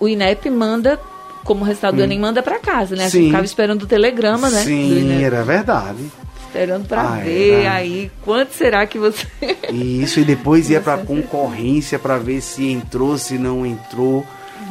o 0.00 0.08
INEP 0.08 0.50
manda, 0.50 0.98
como 1.44 1.64
resultado 1.64 1.96
do 1.96 2.02
Enem, 2.02 2.18
manda 2.18 2.42
pra 2.42 2.58
casa, 2.58 2.94
né? 2.96 3.04
A 3.04 3.08
gente 3.08 3.18
Hum. 3.18 3.22
Sim. 3.22 3.26
ficava 3.28 3.44
esperando 3.44 3.82
o 3.82 3.86
telegrama, 3.86 4.48
né? 4.50 4.62
Sim, 4.62 5.22
era 5.22 5.42
verdade. 5.42 5.98
Esperando 6.46 6.86
pra 6.88 7.02
Ah, 7.02 7.16
ver 7.22 7.60
era. 7.64 7.72
aí 7.74 8.10
quanto 8.22 8.52
será 8.54 8.86
que 8.86 8.98
você. 8.98 9.26
E 9.70 10.02
Isso, 10.02 10.20
e 10.20 10.24
depois 10.24 10.70
ia 10.70 10.80
pra 10.80 10.96
concorrência 10.96 11.98
pra 11.98 12.16
ver 12.18 12.40
se 12.40 12.70
entrou, 12.72 13.18
se 13.18 13.36
não 13.36 13.66
entrou, 13.66 14.24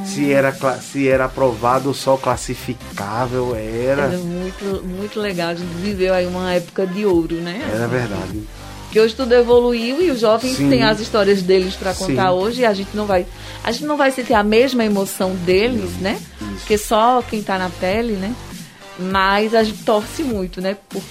se 0.04 0.32
era, 0.32 0.52
se 0.82 1.08
era 1.08 1.26
aprovado 1.26 1.90
ou 1.90 1.94
só 1.94 2.18
classificável. 2.18 3.56
Era, 3.56 4.04
Era 4.04 4.18
muito, 4.18 4.84
muito 4.84 5.20
legal. 5.20 5.50
A 5.50 5.54
gente 5.56 5.68
viveu 5.76 6.14
aí 6.14 6.26
uma 6.26 6.54
época 6.54 6.88
de 6.88 7.06
ouro, 7.06 7.36
né? 7.36 7.62
era 7.72 7.88
verdade. 7.88 8.42
Que 8.96 9.00
hoje 9.02 9.14
tudo 9.14 9.34
evoluiu 9.34 10.02
e 10.02 10.10
os 10.10 10.22
jovens 10.22 10.56
Sim. 10.56 10.70
têm 10.70 10.82
as 10.82 11.02
histórias 11.02 11.42
deles 11.42 11.76
pra 11.76 11.94
contar 11.94 12.30
Sim. 12.30 12.38
hoje 12.38 12.62
e 12.62 12.66
a 12.66 12.74
gente 12.74 12.92
não 12.96 13.06
vai. 13.06 13.26
A 13.62 13.70
gente 13.70 13.84
não 13.84 13.98
vai 13.98 14.10
sentir 14.10 14.34
a 14.34 14.42
mesma 14.42 14.86
emoção 14.86 15.36
deles, 15.36 15.98
né? 16.00 16.18
Porque 16.60 16.78
só 16.78 17.22
quem 17.22 17.44
tá 17.44 17.58
na 17.60 17.70
pele, 17.70 18.14
né? 18.14 18.34
Mas 18.98 19.54
a 19.54 19.64
gente 19.66 19.84
torce 19.84 20.24
muito, 20.24 20.62
né? 20.62 20.78
Por, 20.88 21.04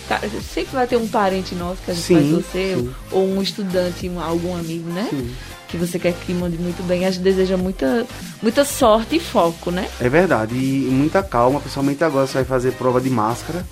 sempre 0.43 0.73
vai 0.75 0.87
ter 0.87 0.97
um 0.97 1.07
parente 1.07 1.55
nosso 1.55 1.83
que 1.85 1.91
a 1.91 1.95
gente 1.95 2.07
Sim, 2.07 2.15
vai 2.15 2.31
torcer, 2.43 2.77
sim. 2.79 2.91
ou 3.13 3.29
um 3.29 3.43
estudante, 3.43 4.09
um- 4.09 4.19
algum 4.19 4.57
amigo, 4.57 4.89
né? 4.89 5.07
Sim. 5.11 5.31
Que 5.69 5.77
você 5.77 5.99
quer 5.99 6.15
que 6.15 6.33
mande 6.33 6.57
muito 6.57 6.83
bem. 6.85 7.05
A 7.05 7.11
gente 7.11 7.23
deseja 7.23 7.59
muita, 7.59 8.07
muita 8.43 8.65
sorte 8.65 9.17
e 9.17 9.21
foco, 9.21 9.71
né? 9.71 9.87
É 10.01 10.09
verdade, 10.09 10.55
e 10.55 10.89
muita 10.91 11.23
calma, 11.23 11.61
principalmente 11.61 12.03
agora 12.03 12.27
você 12.27 12.33
vai 12.33 12.45
fazer 12.47 12.73
prova 12.73 12.99
de 12.99 13.11
máscara. 13.11 13.63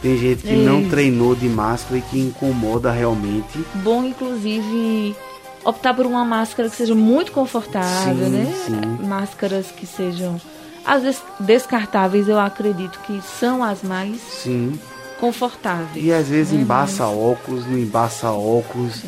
Tem 0.00 0.16
gente 0.16 0.42
que 0.42 0.54
não 0.54 0.80
Ei. 0.80 0.88
treinou 0.88 1.34
de 1.34 1.48
máscara 1.48 1.98
e 1.98 2.02
que 2.02 2.18
incomoda 2.20 2.90
realmente. 2.90 3.64
Bom, 3.76 4.04
inclusive, 4.04 5.16
optar 5.64 5.92
por 5.94 6.06
uma 6.06 6.24
máscara 6.24 6.70
que 6.70 6.76
seja 6.76 6.94
muito 6.94 7.32
confortável, 7.32 8.26
Sim, 8.26 8.30
né? 8.30 8.54
sim. 8.66 9.06
Máscaras 9.06 9.66
que 9.70 9.86
sejam. 9.86 10.40
Às 10.84 11.02
vezes 11.02 11.22
descartáveis, 11.40 12.28
eu 12.28 12.38
acredito 12.38 13.00
que 13.00 13.20
são 13.40 13.62
as 13.62 13.82
mais 13.82 14.20
Sim. 14.20 14.78
confortáveis. 15.18 16.04
E 16.04 16.12
às 16.12 16.28
vezes 16.28 16.52
né? 16.52 16.60
embaça 16.62 17.06
óculos, 17.06 17.66
não 17.66 17.76
embaça 17.76 18.30
óculos, 18.30 19.02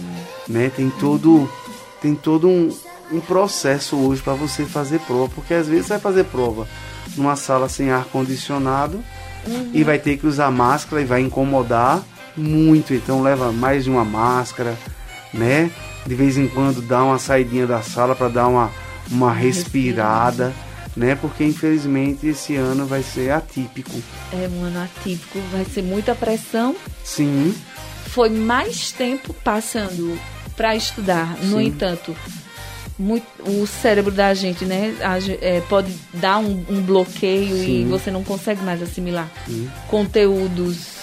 né? 0.49 0.71
Tem 0.75 0.91
todo, 0.91 1.49
tem 2.03 2.17
todo 2.17 2.49
um, 2.49 2.69
um 3.13 3.21
processo 3.21 3.97
hoje 3.97 4.21
para 4.21 4.35
você 4.35 4.65
fazer 4.67 4.99
prova, 5.01 5.31
porque 5.35 5.55
às 5.55 5.69
vezes 5.69 5.87
você 5.87 5.93
vai 5.95 6.01
fazer 6.01 6.25
prova 6.25 6.67
numa 7.17 7.37
sala 7.37 7.69
sem 7.69 7.91
ar 7.91 8.05
condicionado 8.07 9.03
Uhum. 9.47 9.71
e 9.73 9.83
vai 9.83 9.99
ter 9.99 10.17
que 10.19 10.27
usar 10.27 10.51
máscara 10.51 11.01
e 11.03 11.05
vai 11.05 11.21
incomodar 11.21 12.03
muito, 12.37 12.95
então 12.95 13.23
leva 13.23 13.51
mais 13.53 13.85
de 13.85 13.91
uma 13.91 14.05
máscara, 14.05 14.77
né? 15.33 15.71
De 16.07 16.15
vez 16.15 16.37
em 16.39 16.49
quando 16.49 16.81
dá 16.81 17.03
uma 17.03 17.19
saidinha 17.19 17.67
da 17.67 17.83
sala 17.83 18.15
para 18.15 18.29
dar 18.29 18.49
uma 18.49 18.71
uma 19.11 19.33
respirada, 19.33 20.53
né? 20.97 21.15
Porque 21.15 21.45
infelizmente 21.45 22.27
esse 22.29 22.55
ano 22.57 22.87
vai 22.87 23.03
ser 23.03 23.33
atípico. 23.33 24.01
É 24.33 24.49
um 24.49 24.65
ano 24.65 24.83
atípico, 24.83 25.39
vai 25.51 25.65
ser 25.65 25.83
muita 25.83 26.15
pressão. 26.15 26.77
Sim, 27.05 27.55
Foi 28.07 28.29
mais 28.29 28.93
tempo 28.93 29.35
passando 29.45 30.19
para 30.57 30.75
estudar. 30.75 31.37
No 31.43 31.59
Sim. 31.59 31.67
entanto, 31.67 32.15
muito, 33.01 33.25
o 33.47 33.67
cérebro 33.67 34.13
da 34.13 34.35
gente, 34.35 34.65
né, 34.65 34.95
a 35.01 35.19
é, 35.41 35.61
pode 35.63 35.91
dar 36.15 36.39
um, 36.39 36.65
um 36.69 36.83
bloqueio 36.83 37.57
e 37.57 37.65
Sim. 37.65 37.89
você 37.89 38.11
não 38.11 38.23
consegue 38.23 38.63
mais 38.63 38.83
assimilar 38.83 39.31
Sim. 39.47 39.69
conteúdos. 39.89 41.01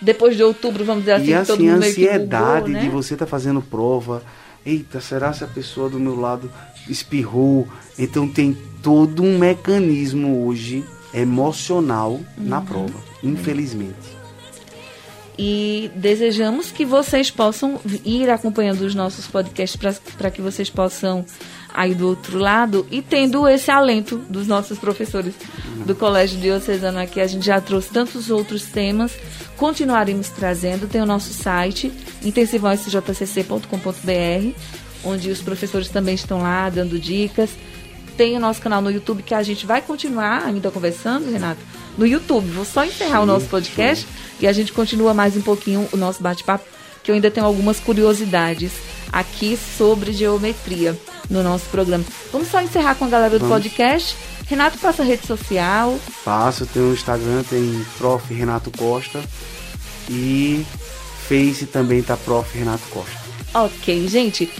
Depois 0.00 0.36
de 0.36 0.42
outubro, 0.42 0.84
vamos 0.84 1.02
dizer 1.04 1.12
assim, 1.12 1.32
e 1.32 1.40
que 1.40 1.46
todo 1.46 1.54
assim, 1.60 1.68
a 1.68 1.72
mundo 1.72 1.80
meio 1.80 1.94
que 1.94 2.06
ansiedade 2.06 2.60
bugou, 2.66 2.68
né? 2.74 2.80
de 2.80 2.88
você 2.88 3.14
estar 3.14 3.26
fazendo 3.26 3.62
prova. 3.62 4.22
Eita, 4.66 5.00
será 5.00 5.32
se 5.32 5.42
a 5.42 5.46
pessoa 5.46 5.88
do 5.88 5.98
meu 5.98 6.18
lado 6.18 6.50
espirrou? 6.88 7.66
Então 7.98 8.28
tem 8.28 8.56
todo 8.82 9.22
um 9.22 9.38
mecanismo 9.38 10.44
hoje 10.46 10.84
emocional 11.14 12.20
na 12.36 12.58
Uhum. 12.58 12.64
prova, 12.64 12.94
infelizmente. 13.22 14.21
E 15.38 15.90
desejamos 15.94 16.70
que 16.70 16.84
vocês 16.84 17.30
possam 17.30 17.80
ir 18.04 18.28
acompanhando 18.28 18.82
os 18.82 18.94
nossos 18.94 19.26
podcasts 19.26 19.80
para 20.18 20.30
que 20.30 20.42
vocês 20.42 20.68
possam 20.68 21.24
aí 21.72 21.94
do 21.94 22.08
outro 22.08 22.38
lado 22.38 22.86
e 22.90 23.00
tendo 23.00 23.48
esse 23.48 23.70
alento 23.70 24.18
dos 24.18 24.46
nossos 24.46 24.78
professores 24.78 25.34
do 25.86 25.94
Colégio 25.94 26.38
Diocesano 26.38 26.98
aqui. 26.98 27.18
A 27.20 27.26
gente 27.26 27.46
já 27.46 27.58
trouxe 27.60 27.90
tantos 27.90 28.30
outros 28.30 28.64
temas, 28.64 29.12
continuaremos 29.56 30.28
trazendo. 30.28 30.86
Tem 30.86 31.00
o 31.00 31.06
nosso 31.06 31.32
site, 31.32 31.90
intensivãosjcc.com.br, 32.22 34.58
onde 35.04 35.30
os 35.30 35.40
professores 35.40 35.88
também 35.88 36.14
estão 36.14 36.42
lá 36.42 36.68
dando 36.68 36.98
dicas. 36.98 37.50
Tem 38.16 38.36
o 38.36 38.40
nosso 38.40 38.60
canal 38.60 38.82
no 38.82 38.90
YouTube 38.90 39.22
que 39.22 39.34
a 39.34 39.42
gente 39.42 39.64
vai 39.64 39.80
continuar 39.80 40.44
ainda 40.44 40.70
conversando, 40.70 41.32
Renato, 41.32 41.62
no 41.96 42.06
YouTube. 42.06 42.50
Vou 42.50 42.64
só 42.64 42.84
encerrar 42.84 43.20
o 43.20 43.26
nosso 43.26 43.46
podcast 43.46 44.06
e 44.40 44.46
a 44.46 44.52
gente 44.52 44.72
continua 44.72 45.14
mais 45.14 45.36
um 45.36 45.42
pouquinho 45.42 45.88
o 45.92 45.96
nosso 45.96 46.22
bate-papo, 46.22 46.64
que 47.02 47.10
eu 47.10 47.14
ainda 47.14 47.30
tenho 47.30 47.46
algumas 47.46 47.78
curiosidades 47.80 48.72
aqui 49.12 49.58
sobre 49.76 50.12
geometria 50.12 50.98
no 51.28 51.42
nosso 51.42 51.66
programa. 51.66 52.04
Vamos 52.32 52.48
só 52.48 52.60
encerrar 52.60 52.94
com 52.94 53.04
a 53.04 53.08
galera 53.08 53.38
do 53.38 53.46
Vamos. 53.46 53.62
podcast. 53.62 54.16
Renato, 54.46 54.78
passa 54.78 55.02
rede 55.02 55.26
social. 55.26 55.98
Faço, 56.24 56.66
tem 56.66 56.82
o 56.82 56.92
Instagram, 56.92 57.42
tem 57.48 57.84
Prof. 57.98 58.32
Renato 58.34 58.70
Costa 58.76 59.22
e 60.08 60.64
Face 61.28 61.66
também 61.66 62.02
tá 62.02 62.16
Prof. 62.16 62.56
Renato 62.56 62.82
Costa. 62.90 63.22
Ok, 63.54 64.08
gente. 64.08 64.50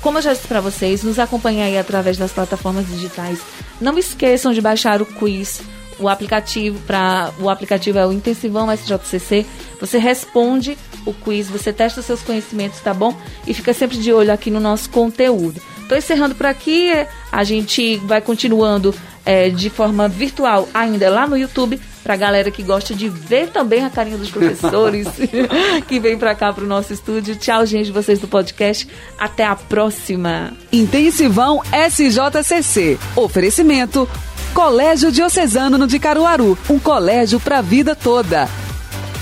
Como 0.00 0.18
eu 0.18 0.22
já 0.22 0.32
disse 0.32 0.46
para 0.46 0.60
vocês, 0.60 1.02
nos 1.02 1.18
acompanhem 1.18 1.62
aí 1.62 1.78
através 1.78 2.16
das 2.16 2.32
plataformas 2.32 2.86
digitais. 2.86 3.40
Não 3.80 3.98
esqueçam 3.98 4.52
de 4.52 4.60
baixar 4.60 5.02
o 5.02 5.06
quiz, 5.06 5.60
o 5.98 6.08
aplicativo 6.08 6.78
para 6.86 7.32
o 7.40 7.48
aplicativo 7.48 7.98
é 7.98 8.06
o 8.06 8.12
Intensivão 8.12 8.68
SJCC. 8.72 9.46
Você 9.80 9.98
responde 9.98 10.76
o 11.04 11.12
quiz, 11.12 11.48
você 11.48 11.72
testa 11.72 12.02
seus 12.02 12.22
conhecimentos, 12.22 12.80
tá 12.80 12.92
bom? 12.92 13.14
E 13.46 13.54
fica 13.54 13.72
sempre 13.72 13.98
de 13.98 14.12
olho 14.12 14.32
aqui 14.32 14.50
no 14.50 14.60
nosso 14.60 14.90
conteúdo. 14.90 15.60
Tô 15.88 15.96
encerrando 15.96 16.34
por 16.34 16.46
aqui. 16.46 16.90
A 17.32 17.44
gente 17.44 17.96
vai 17.98 18.20
continuando 18.20 18.94
é, 19.28 19.50
de 19.50 19.68
forma 19.68 20.08
virtual 20.08 20.66
ainda 20.72 21.10
lá 21.10 21.26
no 21.26 21.36
YouTube 21.36 21.78
pra 22.02 22.16
galera 22.16 22.50
que 22.50 22.62
gosta 22.62 22.94
de 22.94 23.10
ver 23.10 23.50
também 23.50 23.84
a 23.84 23.90
carinha 23.90 24.16
dos 24.16 24.30
professores 24.30 25.06
que 25.86 26.00
vem 26.00 26.16
pra 26.16 26.34
cá 26.34 26.50
pro 26.50 26.66
nosso 26.66 26.94
estúdio. 26.94 27.36
Tchau, 27.36 27.66
gente, 27.66 27.92
vocês 27.92 28.18
do 28.18 28.26
podcast. 28.26 28.88
Até 29.18 29.44
a 29.44 29.54
próxima. 29.54 30.54
Intensivão 30.72 31.60
SJCC. 31.90 32.98
Oferecimento 33.14 34.08
Colégio 34.54 35.12
Diocesano 35.12 35.76
no 35.76 35.86
de 35.86 35.98
Caruaru, 35.98 36.56
um 36.70 36.78
colégio 36.78 37.38
para 37.38 37.58
a 37.58 37.62
vida 37.62 37.94
toda. 37.94 38.48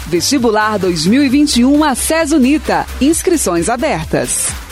Vestibular 0.06 0.78
2021 0.78 1.82
a 1.82 1.94
Unita. 2.32 2.86
Inscrições 3.00 3.68
abertas. 3.68 4.65